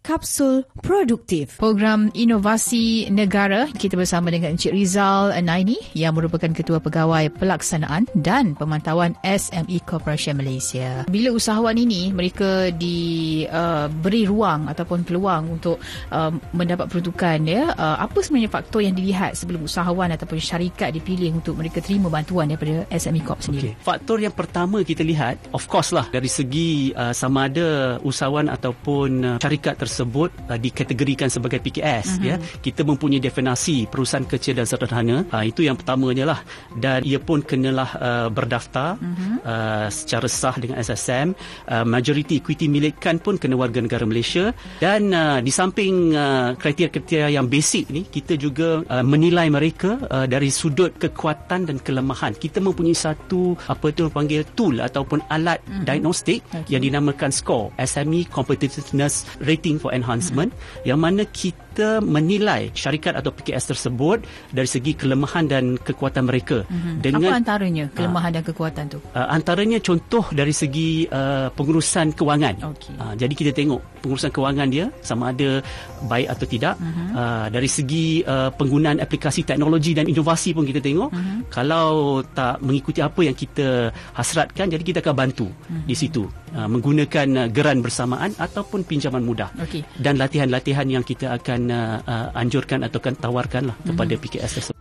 [0.07, 1.59] Kapsul Produktif.
[1.59, 8.55] Program Inovasi Negara kita bersama dengan Encik Rizal Naini yang merupakan Ketua Pegawai Pelaksanaan dan
[8.55, 11.03] Pemantauan SME Corporation Malaysia.
[11.11, 15.75] Bila usahawan ini mereka diberi uh, ruang ataupun peluang untuk
[16.15, 21.35] uh, mendapat peruntukan ya, uh, apa sebenarnya faktor yang dilihat sebelum usahawan ataupun syarikat dipilih
[21.35, 23.75] untuk mereka terima bantuan daripada SME Corp sendiri?
[23.75, 23.83] Okay.
[23.83, 29.35] Faktor yang pertama kita lihat of course lah dari segi uh, sama ada usahawan ataupun
[29.35, 32.29] uh, syarikat tersebut tersebut uh, dikategorikan sebagai PKS uh-huh.
[32.29, 36.39] ya kita mempunyai definasi perusahaan kecil dan sederhana uh, itu yang pertamanya lah
[36.77, 39.41] dan ia pun kenalah uh, berdaftar uh-huh.
[39.41, 41.33] uh, secara sah dengan SSM
[41.73, 47.33] uh, majoriti equity milikan pun kena warga negara Malaysia dan uh, di samping uh, kriteria-kriteria
[47.33, 52.61] yang basic ni kita juga uh, menilai mereka uh, dari sudut kekuatan dan kelemahan kita
[52.61, 55.89] mempunyai satu apa tu panggil tool ataupun alat uh-huh.
[55.89, 56.69] diagnostik okay.
[56.69, 60.87] yang dinamakan score SME competitiveness rating for enhancement hmm.
[60.87, 61.66] yang mana kita
[62.01, 66.99] menilai syarikat atau PKS tersebut dari segi kelemahan dan kekuatan mereka hmm.
[67.03, 72.13] dengan apa antaranya kelemahan uh, dan kekuatan tu uh, antaranya contoh dari segi uh, pengurusan
[72.13, 72.93] kewangan okay.
[72.97, 75.59] uh, jadi kita tengok pengurusan kewangan dia sama ada
[76.05, 77.13] baik atau tidak hmm.
[77.13, 81.49] uh, dari segi uh, penggunaan aplikasi teknologi dan inovasi pun kita tengok hmm.
[81.51, 85.85] kalau tak mengikuti apa yang kita hasratkan jadi kita akan bantu hmm.
[85.85, 89.83] di situ uh, menggunakan uh, geran bersamaan ataupun pinjaman mudah okay.
[89.99, 94.31] dan latihan-latihan yang kita akan uh, uh, anjurkan atau akan tawarkan lah kepada mm-hmm.
[94.37, 94.77] PKS tersebut.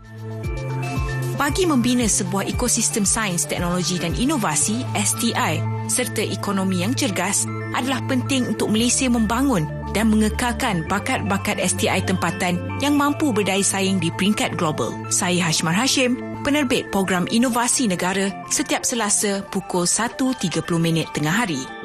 [1.36, 7.44] Bagi membina sebuah ekosistem sains, teknologi dan inovasi STI serta ekonomi yang cergas
[7.76, 14.08] adalah penting untuk Malaysia membangun dan mengekalkan bakat-bakat STI tempatan yang mampu berdaya saing di
[14.16, 14.96] peringkat global.
[15.12, 20.64] Saya Hashmar Hashim, penerbit program Inovasi Negara setiap Selasa pukul 1.30
[21.12, 21.75] tengah hari.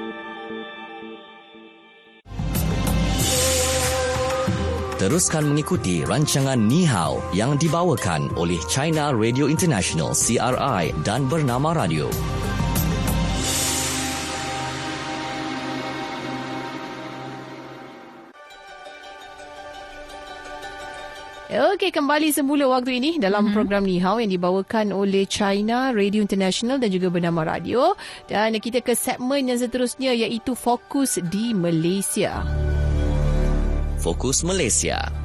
[5.01, 12.05] Teruskan mengikuti rancangan Ni Hao yang dibawakan oleh China Radio International CRI dan Bernama Radio.
[21.49, 23.57] Okey, kembali semula waktu ini dalam mm-hmm.
[23.57, 27.97] program Ni Hao yang dibawakan oleh China Radio International dan juga Bernama Radio.
[28.29, 32.45] Dan kita ke segmen yang seterusnya iaitu Fokus di Malaysia.
[34.01, 35.20] Fokus Malaysia.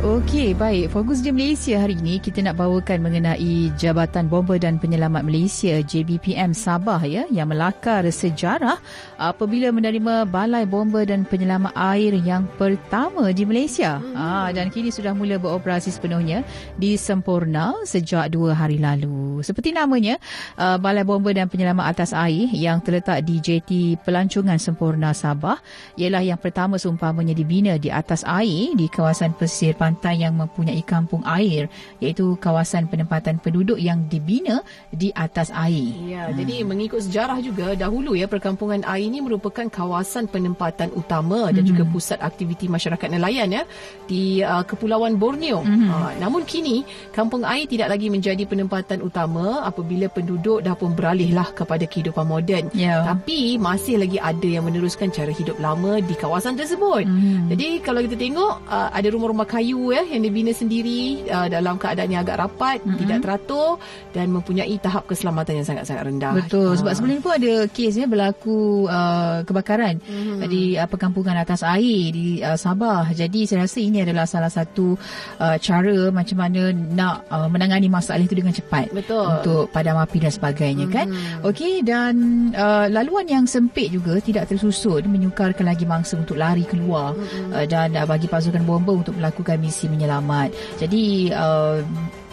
[0.00, 0.96] Okey, baik.
[0.96, 6.56] Fokus di Malaysia hari ini kita nak bawakan mengenai Jabatan Bomba dan Penyelamat Malaysia JBPM
[6.56, 8.80] Sabah ya yang melakar sejarah
[9.20, 14.00] apabila menerima Balai Bomba dan Penyelamat Air yang pertama di Malaysia.
[14.00, 14.16] Hmm.
[14.16, 16.48] Ah dan kini sudah mula beroperasi sepenuhnya
[16.80, 19.44] di Sempurna sejak dua hari lalu.
[19.44, 20.16] Seperti namanya,
[20.56, 25.60] uh, Balai Bomba dan Penyelamat Atas Air yang terletak di JT Pelancongan Sempurna Sabah
[26.00, 31.24] ialah yang pertama seumpamanya dibina di atas air di kawasan pesisir pantai yang mempunyai kampung
[31.26, 31.66] air
[31.98, 35.92] iaitu kawasan penempatan penduduk yang dibina di atas air.
[36.06, 36.36] Ya, hmm.
[36.38, 41.54] jadi mengikut sejarah juga dahulu ya perkampungan air ini merupakan kawasan penempatan utama hmm.
[41.56, 43.62] dan juga pusat aktiviti masyarakat nelayan ya
[44.04, 45.64] di uh, Kepulauan Borneo.
[45.64, 45.88] Hmm.
[45.88, 46.84] Uh, namun kini
[47.16, 52.68] kampung air tidak lagi menjadi penempatan utama apabila penduduk dah pun beralihlah kepada kehidupan moden.
[52.76, 53.02] Ya.
[53.08, 57.08] Tapi masih lagi ada yang meneruskan cara hidup lama di kawasan tersebut.
[57.08, 57.48] Hmm.
[57.48, 62.12] Jadi kalau kita tengok uh, ada rumah-rumah kayu ya yang dibina sendiri uh, dalam keadaan
[62.12, 62.98] yang agak rapat, mm-hmm.
[63.00, 63.70] tidak teratur
[64.12, 66.32] dan mempunyai tahap keselamatan yang sangat-sangat rendah.
[66.36, 66.76] Betul.
[66.76, 70.44] Sebab sebelum ni pun ada kes ya berlaku uh, kebakaran mm-hmm.
[70.50, 73.08] di uh, perkampungan atas air di uh, Sabah.
[73.16, 74.98] Jadi saya rasa ini adalah salah satu
[75.40, 78.92] uh, cara macam mana nak uh, menangani masalah itu dengan cepat.
[78.92, 79.24] Betul.
[79.24, 80.98] Untuk padam api dan sebagainya mm-hmm.
[81.00, 81.06] kan.
[81.46, 82.14] Okey dan
[82.52, 87.54] uh, laluan yang sempit juga tidak tersusun menyukarkan lagi mangsa untuk lari keluar mm-hmm.
[87.54, 90.50] uh, dan uh, bagi pasukan bomba untuk melakukan misi menyelamat.
[90.82, 91.80] Jadi uh,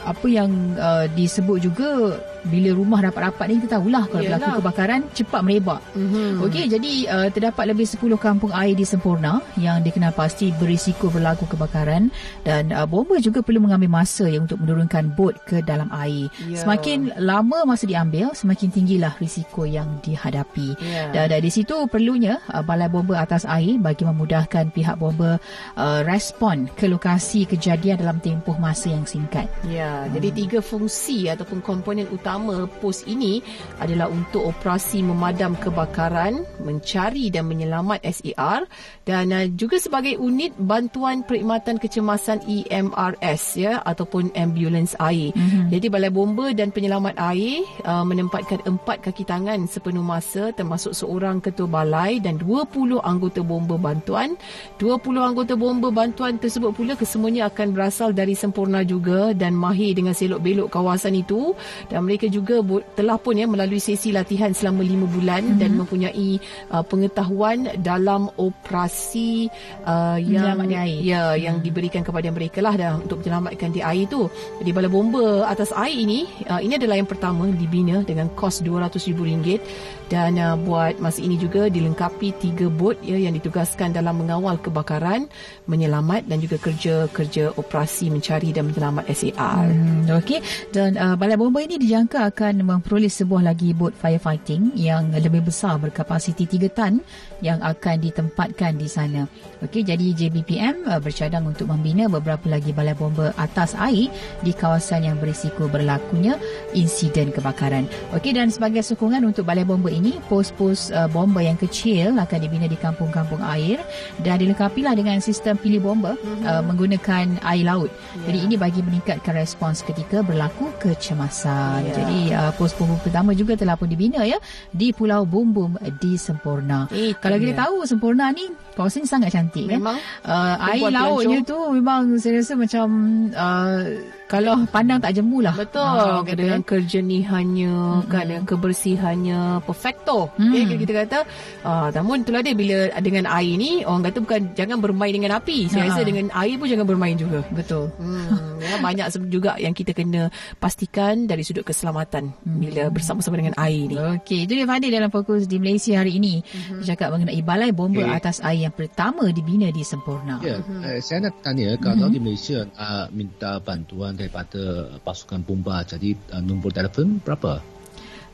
[0.08, 2.16] apa yang uh, disebut juga
[2.48, 4.40] bila rumah rapat-rapat ni kita tahulah kalau Yalah.
[4.40, 5.82] berlaku kebakaran cepat merebak.
[5.94, 6.30] Mm-hmm.
[6.48, 11.46] Okey jadi uh, terdapat lebih 10 kampung air di Sempurna yang dikenal pasti berisiko berlaku
[11.50, 12.10] kebakaran
[12.48, 16.32] dan uh, bomba juga perlu mengambil masa ya untuk menurunkan bot ke dalam air.
[16.48, 16.64] Yeah.
[16.64, 20.78] Semakin lama masa diambil semakin tinggilah risiko yang dihadapi.
[20.80, 21.12] Yeah.
[21.12, 25.42] Dan dari situ perlunya uh, balai bomba atas air bagi memudahkan pihak bomba
[25.76, 29.50] uh, respon ke lokasi kejadian dalam tempoh masa yang singkat.
[29.66, 29.96] Ya, yeah.
[30.06, 30.14] hmm.
[30.16, 33.42] jadi tiga fungsi ataupun komponen utama utama pos ini
[33.82, 38.70] adalah untuk operasi memadam kebakaran, mencari dan menyelamat SAR
[39.10, 45.34] dan uh, juga sebagai unit bantuan perkhidmatan kecemasan EMRS ya ataupun ambulans air.
[45.34, 45.74] Mm-hmm.
[45.74, 51.42] Jadi balai bomba dan penyelamat air uh, menempatkan empat kaki tangan sepenuh masa termasuk seorang
[51.42, 54.38] ketua balai dan 20 anggota bomba bantuan.
[54.78, 60.14] 20 anggota bomba bantuan tersebut pula kesemuanya akan berasal dari sempurna juga dan mahir dengan
[60.14, 62.62] selok belok kawasan itu dan mereka juga
[62.94, 65.60] telah pun ya melalui sesi latihan selama lima bulan mm-hmm.
[65.62, 66.30] dan mempunyai
[66.72, 69.48] uh, pengetahuan dalam operasi
[69.88, 71.00] uh, yang di air.
[71.04, 71.38] ya mm.
[71.42, 74.28] yang diberikan kepada mereka lah dah untuk menyelamatkan di air tu.
[74.64, 79.60] Jadi bala bomba atas air ini uh, ini adalah yang pertama dibina dengan kos RM200,000
[80.08, 85.28] dan uh, buat masa ini juga dilengkapi tiga bot ya yang ditugaskan dalam mengawal kebakaran,
[85.68, 89.68] menyelamat dan juga kerja-kerja operasi mencari dan menyelamat SAR.
[89.68, 90.40] Hmm, Okey
[90.72, 95.78] dan uh, balai bomba ini dijangka akan memperoleh sebuah lagi bot firefighting yang lebih besar
[95.78, 97.00] berkapasiti 3 tan
[97.44, 99.30] yang akan ditempatkan di sana.
[99.62, 104.10] Okey jadi JBPM uh, bercadang untuk membina beberapa lagi balai bomba atas air
[104.42, 106.38] di kawasan yang berisiko berlakunya
[106.74, 107.86] insiden kebakaran.
[108.18, 112.66] Okey dan sebagai sokongan untuk balai bomba ini pos-pos uh, bomba yang kecil akan dibina
[112.66, 113.82] di kampung-kampung air
[114.22, 116.46] dan dilengkapilah dengan sistem pilih bomba mm-hmm.
[116.46, 117.90] uh, menggunakan air laut.
[117.92, 118.32] Yeah.
[118.32, 121.90] Jadi ini bagi meningkatkan respons ketika berlaku kecemasan.
[121.90, 121.97] Yeah.
[121.98, 124.38] Jadi uh, pos bomba pertama juga telah pun dibina ya
[124.70, 126.86] di Pulau Bumbum di Sempurna.
[126.94, 130.30] Itu Kalau kita tahu Sempurna ni kawasan sangat cantik memang kan.
[130.30, 132.86] Uh, air lautnya tu memang saya rasa macam
[133.34, 133.82] uh,
[134.28, 135.56] kalau pandang tak jemu lah.
[135.56, 135.88] Betul.
[135.88, 136.76] Ha, dengan kan.
[136.76, 138.12] kerjenihannya, hmm.
[138.12, 140.28] kan, dengan kebersihannya, perfecto.
[140.36, 140.52] Hmm.
[140.52, 141.20] Okay, kita kata,
[141.64, 145.72] uh, namun itulah dia bila dengan air ni, orang kata bukan jangan bermain dengan api.
[145.72, 145.96] Saya ha.
[145.96, 147.40] rasa dengan air pun jangan bermain juga.
[147.56, 147.88] Betul.
[147.98, 148.60] Hmm.
[148.60, 150.28] ya, banyak juga yang kita kena
[150.60, 152.60] pastikan dari sudut keselamatan hmm.
[152.60, 153.96] bila bersama-sama dengan air ni.
[153.96, 156.44] Okey, itu dia Fadil dalam fokus di Malaysia hari ini.
[156.44, 156.84] Hmm.
[156.84, 158.20] Cakap mengenai balai bomba okay.
[158.20, 160.44] atas air yang pertama dibina di Sempurna.
[160.44, 160.84] Ya, hmm.
[160.84, 162.14] eh, saya nak tanya, kalau hmm.
[162.14, 165.88] di Malaysia uh, minta bantuan daripada pasukan bomba.
[165.88, 167.64] Jadi uh, nombor telefon berapa?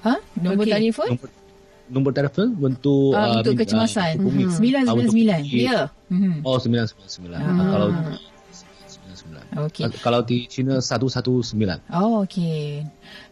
[0.03, 0.15] Ha?
[0.41, 0.73] Nombor okay.
[0.81, 1.09] telefon?
[1.13, 1.29] Nombor,
[1.93, 4.13] nombor telefon untuk Ah, untuk min- kecemasan.
[4.17, 4.45] hubungi.
[4.49, 4.57] Mhm.
[4.57, 4.89] 999.
[4.89, 5.61] Ah, untuk hubungi.
[5.61, 5.81] Ya.
[6.09, 6.33] Mhm.
[6.41, 7.37] Oh 999.
[7.37, 7.67] Ah.
[7.69, 8.32] Kalau 999.
[9.53, 9.83] Okey.
[10.01, 11.53] Kalau di China 119.
[11.93, 12.83] Oh, okey.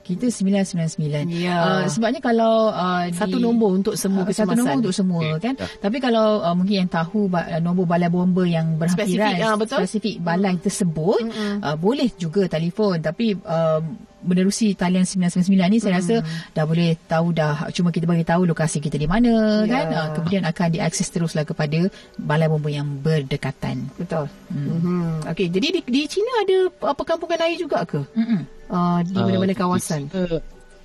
[0.02, 1.30] Kita 999.
[1.30, 1.58] Ya.
[1.62, 4.58] Uh, sebabnya kalau uh, Satu di, nombor untuk semua uh, Satu kecemasan.
[4.58, 5.54] nombor untuk semua Okey, kan.
[5.56, 5.68] ya.
[5.78, 9.56] Tapi kalau uh, mungkin yang tahu ba- uh, nombor balai bomba yang berhampiran Spesifik, ah,
[9.56, 9.78] betul.
[9.82, 11.22] spesifik balai tersebut
[11.62, 13.80] uh, boleh juga telefon tapi uh,
[14.22, 16.16] menerusi talian 999 ni saya rasa
[16.52, 19.82] dah boleh tahu dah cuma kita bagi tahu lokasi kita di mana Ya.
[19.82, 23.90] kan uh, kemudian akan diakses teruslah kepada balai bomba yang berdekatan.
[23.98, 24.30] Betul.
[24.50, 25.22] Hmm.
[25.26, 28.02] Okey, jadi di, di China ada uh, perkampungan air juga ke?
[28.72, 30.08] Uh, di mana-mana Ah, kawasan?
[30.08, 30.40] Di China,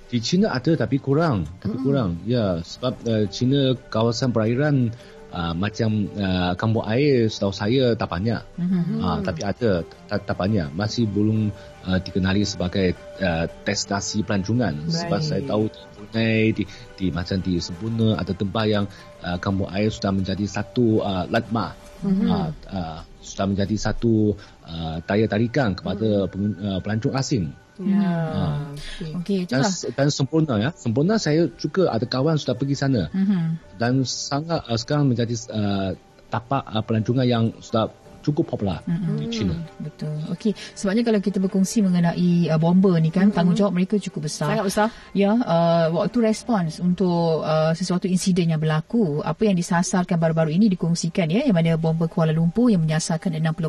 [0.07, 2.15] di China ada tapi kurang, tapi kurang.
[2.23, 4.89] Ya, sebab uh, China kawasan perairan
[5.31, 8.41] uh, macam uh, kampung air setahu saya tak banyak.
[8.59, 8.99] Mhm.
[8.99, 10.71] Uh, tapi ada tak, tak banyak.
[10.71, 11.51] Masih belum
[11.87, 14.87] uh, dikenali sebagai uh, destinasi pelancongan.
[14.87, 15.27] Sebab Baik.
[15.27, 16.63] saya tahu di Brunei, di,
[16.95, 18.85] di macam di Sempurna ada tempat yang
[19.23, 21.75] uh, kampung air sudah menjadi satu uh, landmark.
[22.05, 22.27] Mm-hmm.
[22.29, 26.53] Uh, uh, sudah menjadi satu uh, daya tarikan kepada mm.
[26.61, 27.51] uh, pelancong asing.
[27.81, 28.09] Ya.
[28.09, 28.57] Ah.
[28.73, 29.11] Okey.
[29.21, 29.73] Okey, Dan, itulah.
[29.93, 30.69] dan sempurna ya.
[30.73, 33.13] Sempurna saya juga ada kawan sudah pergi sana.
[33.13, 33.77] Mhm.
[33.77, 35.93] Dan sangat uh, sekarang menjadi uh,
[36.33, 37.93] tapak uh, pelancongan yang sudah
[38.27, 39.23] cukup popular Mm-mm.
[39.23, 39.55] di China.
[39.79, 40.11] Betul.
[40.35, 44.51] Okey, sebabnya kalau kita berkongsi mengenai uh, bomba ni kan, tanggungjawab mereka cukup besar.
[44.51, 44.87] Sangat besar.
[45.15, 50.67] Ya, uh, waktu respons untuk uh, sesuatu insiden yang berlaku, apa yang disasarkan baru-baru ini
[50.67, 53.63] dikongsikan ya, yang mana bomba Kuala Lumpur yang menyasarkan 60%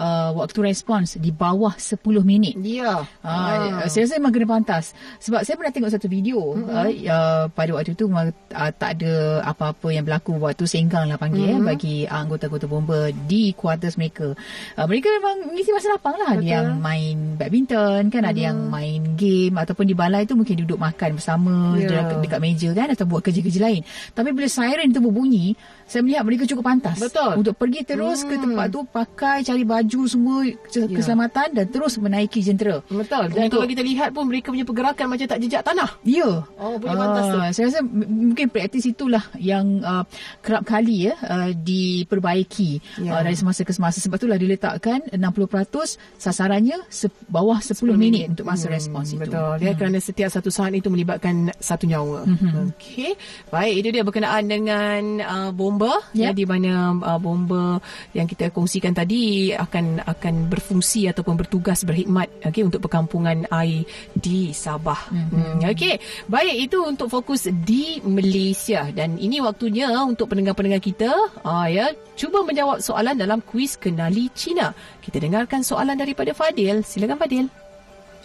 [0.00, 2.56] uh, waktu respons di bawah 10 minit.
[2.60, 3.04] Ya.
[3.20, 6.70] Ah, saya rasa memang kena pantas sebab saya pernah tengok satu video mm-hmm.
[6.70, 11.18] uh, uh, pada waktu itu memang uh, tak ada apa-apa yang berlaku waktu senggang lah
[11.20, 11.64] panggil mm-hmm.
[11.64, 14.34] eh, bagi uh, anggota-anggota bomba di quarters mereka.
[14.78, 16.36] Uh, mereka memang mengisi masa lapang lah.
[16.36, 16.54] Ada Betul.
[16.54, 21.10] yang main badminton kan ada yang main game ataupun di balai tu mungkin duduk makan
[21.14, 22.00] bersama Ya.
[22.00, 25.52] dekat, dekat meja kan atau buat kerja-kerja lain tapi bila siren tu berbunyi
[25.84, 27.36] saya melihat mereka cukup pantas Betul.
[27.36, 28.42] untuk pergi terus ke Hmm.
[28.46, 30.96] tempat tu pakai cari baju semua ke- Ya.
[30.96, 33.28] keselamatan dan terus menaiki jentera Betul.
[33.28, 35.90] Dan Untuk- kalau kita lihat pun mereka punya pergerakan macam tak jejak tanah.
[36.02, 36.46] Ya.
[36.54, 37.38] Oh, boleh pantas tu.
[37.52, 40.06] Saya rasa mungkin praktis itulah yang uh,
[40.38, 43.10] kerap kali ya uh, diperbaiki Ya.
[43.12, 43.98] uh, dari semasa ke semasa.
[43.98, 49.22] Sebab itulah diletakkan 60% sasarannya se- bawah 10, 10 minit untuk masa Hmm, respons itu.
[49.26, 49.52] Betul.
[49.58, 52.26] Dia kerana setiap satu saat itu melibatkan satu nyawa.
[52.26, 52.74] Mhm.
[52.74, 53.14] Okey.
[53.48, 56.34] Baik, itu dia berkenaan dengan uh, bomba ya Yep.
[56.36, 57.82] di mana uh, bomba
[58.14, 63.82] yang kita kongsikan tadi akan akan berfungsi ataupun bertugas berkhidmat okey untuk perkampungan air
[64.14, 65.10] di Sabah.
[65.10, 65.98] Hmm, okey.
[66.30, 71.10] Baik, itu untuk fokus di Malaysia dan ini waktunya untuk pendengar-pendengar kita
[71.42, 74.70] uh, ya cuba menjawab soalan dalam kuis kenali Cina.
[75.00, 76.84] Kita dengarkan soalan daripada Fadil.
[76.84, 77.46] Silakan Fadil.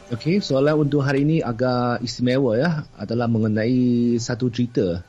[0.05, 5.01] Okey, soalan untuk hari ini agak istimewa ya, adalah mengenai satu cerita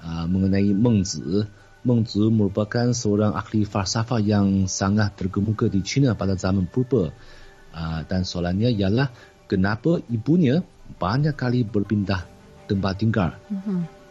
[0.00, 1.44] uh, mengenai Meng Zi.
[1.84, 7.12] Meng Zi merupakan seorang ahli falsafah yang sangat terkemuka di China pada zaman purba.
[7.76, 9.12] Uh, dan soalannya ialah
[9.44, 10.64] kenapa ibunya
[10.96, 12.24] banyak kali berpindah
[12.64, 13.36] tempat tinggal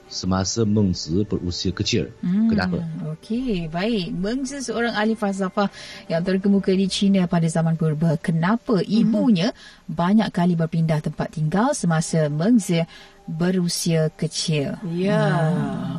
[0.07, 2.11] semasa Meng Zi berusia kecil.
[2.23, 2.83] Hmm, Kenapa?
[3.15, 4.15] Okey, baik.
[4.15, 5.67] Meng Zi seorang ahli falsafah
[6.07, 8.15] yang terkemuka di China pada zaman purba.
[8.19, 9.51] Kenapa ibunya
[9.87, 12.83] banyak kali berpindah tempat tinggal semasa Meng Zi
[13.27, 14.79] berusia kecil?
[14.87, 15.43] Ya.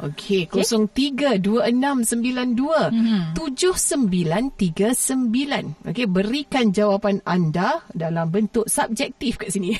[0.00, 3.36] Okey, 032692 Mhm.
[3.36, 5.76] 7939.
[5.84, 9.76] Okey, berikan jawapan anda dalam bentuk subjektif kat sini.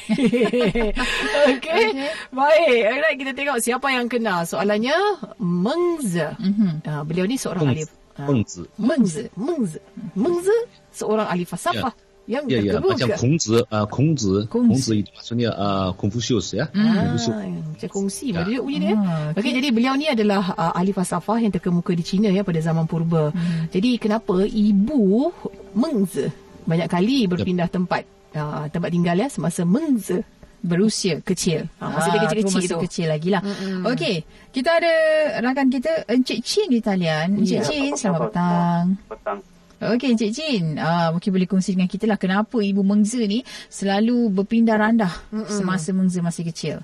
[1.53, 1.85] Okey.
[2.31, 4.45] Baik, alright kita tengok siapa yang kena.
[4.45, 4.95] Soalannya
[5.39, 6.25] Meng Zi.
[6.39, 6.85] Mhm.
[6.85, 7.93] Uh, beliau ni seorang Meng ahli Zi.
[8.19, 8.63] ah, Meng Zi.
[8.77, 9.25] Meng Zi.
[9.35, 9.79] Meng Zi.
[10.15, 10.57] Meng Zi
[10.93, 11.93] seorang ahli falsafah
[12.29, 12.93] yang Ya, ya, terkemuka.
[12.93, 14.85] macam Kong Zi, uh, Kong Zi, Kong Kong Zi.
[14.85, 16.69] Zi itu maksudnya uh, Confucius ya.
[16.69, 17.37] Ah, Confucius.
[17.65, 18.45] macam kongsi Ya.
[18.45, 18.61] ya.
[18.61, 18.95] bunyi dia.
[18.95, 22.61] Ah, Okey, jadi beliau ni adalah uh, ahli falsafah yang terkemuka di China ya pada
[22.61, 23.33] zaman purba.
[23.33, 23.67] Hmm.
[23.69, 25.33] Jadi kenapa ibu
[25.73, 26.29] Meng Zi
[26.63, 30.21] banyak kali berpindah tempat uh, tempat tinggal ya semasa Meng Zi
[30.59, 31.65] berusia kecil.
[31.79, 32.79] Ah, masa dia kecil-kecil masa tu.
[32.85, 33.41] kecil lagi lah.
[33.87, 34.93] Okey, kita ada
[35.41, 37.41] rakan kita Encik Chin di talian.
[37.41, 37.65] Encik Ya.
[37.65, 38.85] Chin, selamat petang.
[39.07, 39.39] petang.
[39.79, 44.27] Okey, Encik Chin, uh, mungkin boleh kongsi dengan kita lah kenapa Ibu Mengza ni selalu
[44.35, 45.47] berpindah randah Mm-mm.
[45.47, 46.77] semasa Mengza masih kecil.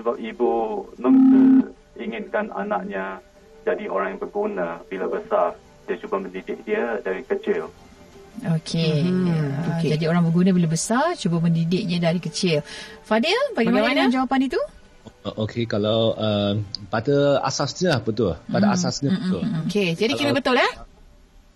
[0.00, 0.50] Sebab ibu
[0.96, 1.68] Mengzi
[2.00, 3.20] inginkan anaknya
[3.62, 5.52] jadi orang yang berguna bila besar.
[5.84, 7.68] Dia cuba mendidik dia dari kecil.
[8.40, 9.04] Okey.
[9.04, 9.88] Mhm, Uh, okey.
[9.92, 12.64] Jadi orang berguna bila besar, cuba mendidiknya dari kecil.
[13.04, 14.00] Fadil, bagaimana, Bagaimana?
[14.00, 14.60] dengan jawapan itu?
[15.22, 16.56] Uh, Okey, kalau uh,
[16.88, 18.32] pada asasnya betul.
[18.48, 19.44] Pada Hmm, asasnya betul.
[19.68, 20.70] Okey, jadi kira Kalau- betul ya?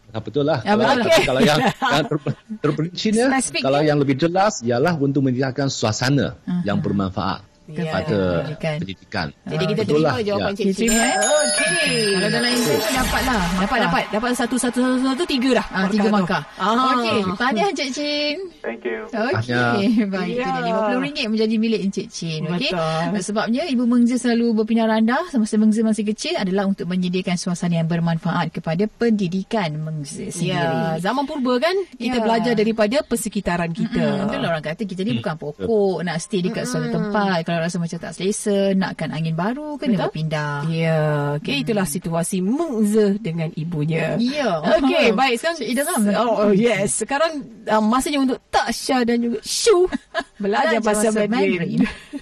[0.09, 0.65] Ah, betul lah.
[0.65, 1.05] Ya, kalau, betul.
[1.05, 1.59] tapi kalau yang,
[1.95, 2.17] yang ter,
[2.65, 7.45] terperincinya, Spesifik kalau yang lebih jelas ialah untuk menyediakan suasana Hmm, yang bermanfaat.
[7.69, 8.77] Kepada pendidikan.
[8.81, 9.27] pendidikan.
[9.45, 10.57] Jadi kita Betul terima lah, jawapan ya.
[10.57, 10.77] Cik Cik.
[10.79, 11.15] terima, eh.
[11.19, 11.97] Okey.
[12.09, 13.43] Kalau dalam interview dapat lah.
[13.59, 14.05] Dapat, dapat.
[14.09, 15.67] Dapat satu, satu, satu, satu, tiga dah.
[15.71, 16.43] Ah, tiga markah.
[16.57, 16.97] Ah.
[16.97, 18.37] Okey, tahniah Encik Chin.
[18.61, 18.99] Thank you.
[19.09, 20.35] Okey, baik.
[20.35, 20.47] Ya.
[20.49, 22.41] Itu dia RM50 menjadi milik Encik Chin.
[22.47, 22.71] Okey.
[23.19, 27.89] Sebabnya Ibu Mengza selalu berpindah randah semasa Mengza masih kecil adalah untuk menyediakan suasana yang
[27.89, 30.57] bermanfaat kepada pendidikan Mengza sendiri.
[30.57, 32.25] Ya, zaman purba kan kita Ya.
[32.25, 34.01] belajar daripada persekitaran kita.
[34.01, 37.58] Hmm, betul lah orang kata kita ni bukan pokok nak stay dekat suatu tempat kalau
[37.59, 40.05] rasa macam tak selesa nakkan angin baru kena Betul.
[40.11, 40.55] berpindah.
[40.71, 41.01] Ya,
[41.43, 44.15] okey itulah situasi Mengza dengan ibunya.
[44.21, 44.63] Ya.
[44.79, 46.03] Okey, baik sekarang Cik Idham.
[46.15, 47.03] Oh, oh yes.
[47.03, 49.91] Sekarang uh, masanya untuk Tasha dan juga Shu
[50.43, 51.59] belajar Belajar bahasa bahasa Mandarin.
[51.59, 51.81] Mandarin.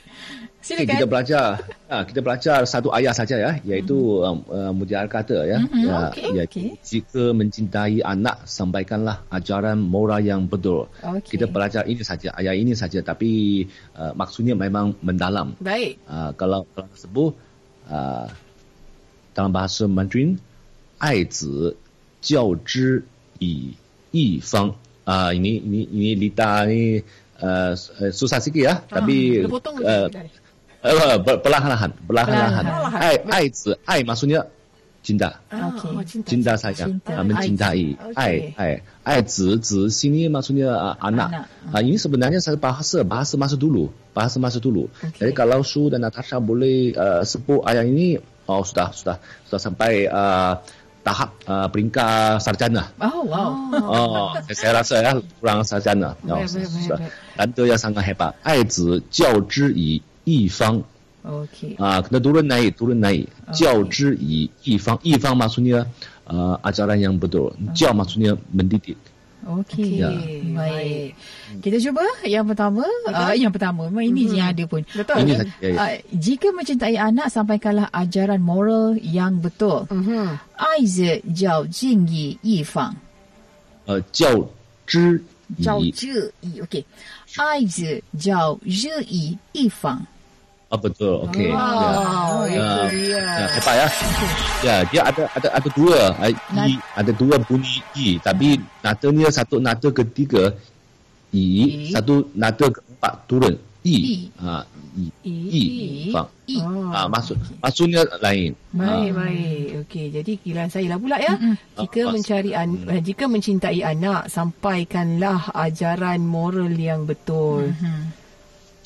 [0.65, 0.93] Okay, Silakan.
[0.93, 1.45] kita belajar
[1.89, 5.97] ha, kita belajar satu ayat saja ya iaitu um, uh, mutiara kata ya, Mhm, ya
[6.09, 6.67] okey, iaitu okey.
[6.81, 11.37] jika mencintai anak sampaikanlah ajaran moral yang betul Okey.
[11.37, 15.97] kita belajar ini saja ayat ini saja tapi uh, maksudnya memang mendalam Baik.
[16.05, 17.33] uh, kalau kalau sebut
[17.89, 18.25] uh,
[19.33, 20.37] dalam bahasa Mandarin
[21.01, 21.75] 爱子
[22.21, 23.01] 教之
[23.39, 23.73] 以
[24.11, 24.75] 一方
[25.09, 27.01] uh, ini ini ini Lita ni
[27.41, 27.73] uh,
[28.13, 29.41] susah sikit ya tapi
[30.81, 31.13] dia potong uh, je.
[31.13, 32.65] Uh, ber- perlahan-lahan, perlahan-lahan.
[32.65, 33.01] Perlahan.
[33.01, 34.49] Ai, ai 子, ai maksudnya
[35.01, 35.41] cinta.
[35.49, 35.97] Okey.
[35.97, 36.27] Oh, cinta.
[36.29, 36.85] Cinta saja.
[36.85, 37.09] Cinta.
[37.17, 37.85] Ah, mencintai.
[37.97, 38.13] Okey.
[38.17, 38.73] Ai, ai.
[39.01, 41.29] Ai 子, 子 sini maksudnya uh, anak.
[41.33, 41.73] Anak.
[41.73, 43.89] Ah, ini sebenarnya satu bahasa, bahasa masa dulu.
[44.13, 44.89] Bahasa masa dulu.
[45.17, 49.17] Jadi kalau Su dan Natasha boleh uh, sebut ayat ini, oh sudah, sudah,
[49.49, 50.61] sudah sampai uh,
[51.01, 52.93] tahap uh, peringkat sarjana.
[53.01, 53.49] Oh, wow.
[53.73, 56.13] Oh, saya, saya rasa ya kurang sarjana.
[56.29, 56.99] Oh, Baik, baik, baik, sudah.
[57.01, 57.11] baik.
[57.41, 58.37] Dan itu yang sangat hebat.
[58.45, 60.82] 爱子教之以 一方。
[61.22, 68.94] OK 啊，可能读人难以，读人难以，教之以一方，一方嘛，说你啊，阿扎兰样不多，教嘛，说你门第第。
[69.46, 70.42] Okey, okay.
[70.58, 71.14] baik.
[71.62, 72.82] Kita cuba yang pertama.
[73.06, 73.14] Okay.
[73.14, 74.34] Uh, yang pertama, ini mm-hmm.
[74.34, 74.82] yang ada pun.
[74.90, 75.22] Betul.
[75.22, 75.38] Okay.
[75.38, 75.78] Uh, ya, ya.
[75.78, 79.86] ah, jika mencintai anak sampai kalah ajaran moral yang betul.
[79.86, 80.26] Mm-hmm.
[80.58, 82.98] Ai zi jiao jing yi yi fang.
[84.10, 84.50] Jiao uh,
[84.90, 85.22] zhi.
[85.62, 86.10] Jiao zhi
[86.42, 86.82] yi, okey.
[87.38, 90.02] Ai zi jiao zhi yi yi fang.
[90.76, 90.84] 一方。
[90.84, 91.14] Ah, betul.
[91.24, 91.48] Okey.
[91.48, 91.64] Ya.
[92.46, 92.70] itu Ya.
[92.92, 93.22] dia.
[93.24, 93.86] Ya, hebat ya.
[94.62, 96.32] Ya, dia ada ada ada dua uh,
[96.68, 100.52] i, ada dua bunyi i, tapi nadanya satu nada ketiga
[101.32, 103.56] i, satu nada keempat turun
[103.86, 104.26] I.
[104.42, 104.66] Ha,
[104.98, 105.06] i.
[105.22, 105.62] I.
[106.10, 106.26] Fang.
[106.50, 106.58] I.
[106.58, 106.90] Oh.
[106.90, 108.50] Ah, maksud maksudnya lain.
[108.74, 109.66] Baik, baik.
[109.86, 111.38] Okey, jadi giliran saya lah pula ya.
[111.78, 117.70] Jika Ah, mencari an- eh, jika mencintai anak, sampaikanlah ajaran moral yang betul.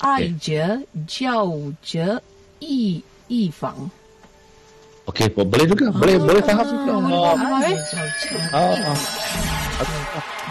[0.01, 0.65] Ai je
[1.07, 2.17] jiao je
[2.61, 3.89] yi yi fang.
[5.05, 5.89] Okey, bo- boleh juga.
[5.93, 6.93] Boleh boleh faham juga.
[6.93, 7.33] Oh,
[8.53, 8.97] oh, oh.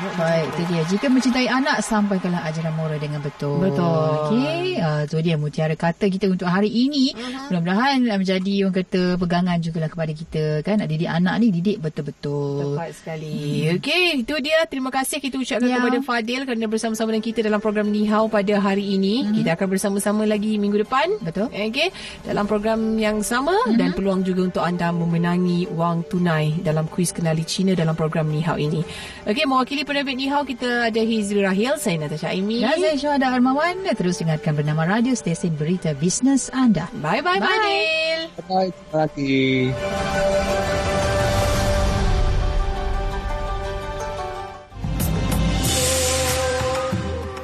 [0.01, 0.83] Baik, itu dia.
[0.87, 3.61] Jika mencintai anak, sampaikanlah ajaran moral dengan betul.
[3.61, 4.33] Betul.
[4.33, 7.13] Okey, uh, tu dia mutiara kata kita untuk hari ini.
[7.49, 10.81] Mudah-mudahan uh, menjadi orang kata pegangan jugalah kepada kita kan.
[10.81, 12.75] Didik anak ni didik betul-betul.
[12.75, 13.69] Tepat sekali.
[13.77, 14.65] Okey, itu dia.
[14.65, 15.79] Terima kasih kita ucapkan Ya.
[15.79, 19.29] kepada Fadil kerana bersama-sama dengan kita dalam program Nihau pada hari ini.
[19.37, 21.21] Kita akan bersama-sama lagi minggu depan.
[21.21, 21.53] Betul.
[21.53, 21.93] Okey,
[22.25, 27.45] dalam program yang sama dan peluang juga untuk anda memenangi wang tunai dalam kuis kenali
[27.45, 28.81] Cina dalam program Nihau ini.
[29.29, 32.63] Okey, mewakili penerbit Nihau kita ada Hizri Rahil, saya Natasha Aimi.
[32.63, 33.83] Dan saya Syuhada Armawan.
[33.99, 36.87] Terus dengarkan bernama radio stesen berita bisnes anda.
[37.03, 37.51] Bye-bye, Bye.
[37.51, 38.21] Fadil.
[38.47, 38.71] Bye.
[38.71, 39.75] Terima kasih.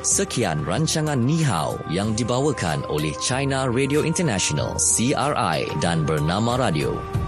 [0.07, 7.25] Sekian rancangan Ni Hao yang dibawakan oleh China Radio International CRI dan Bernama Radio.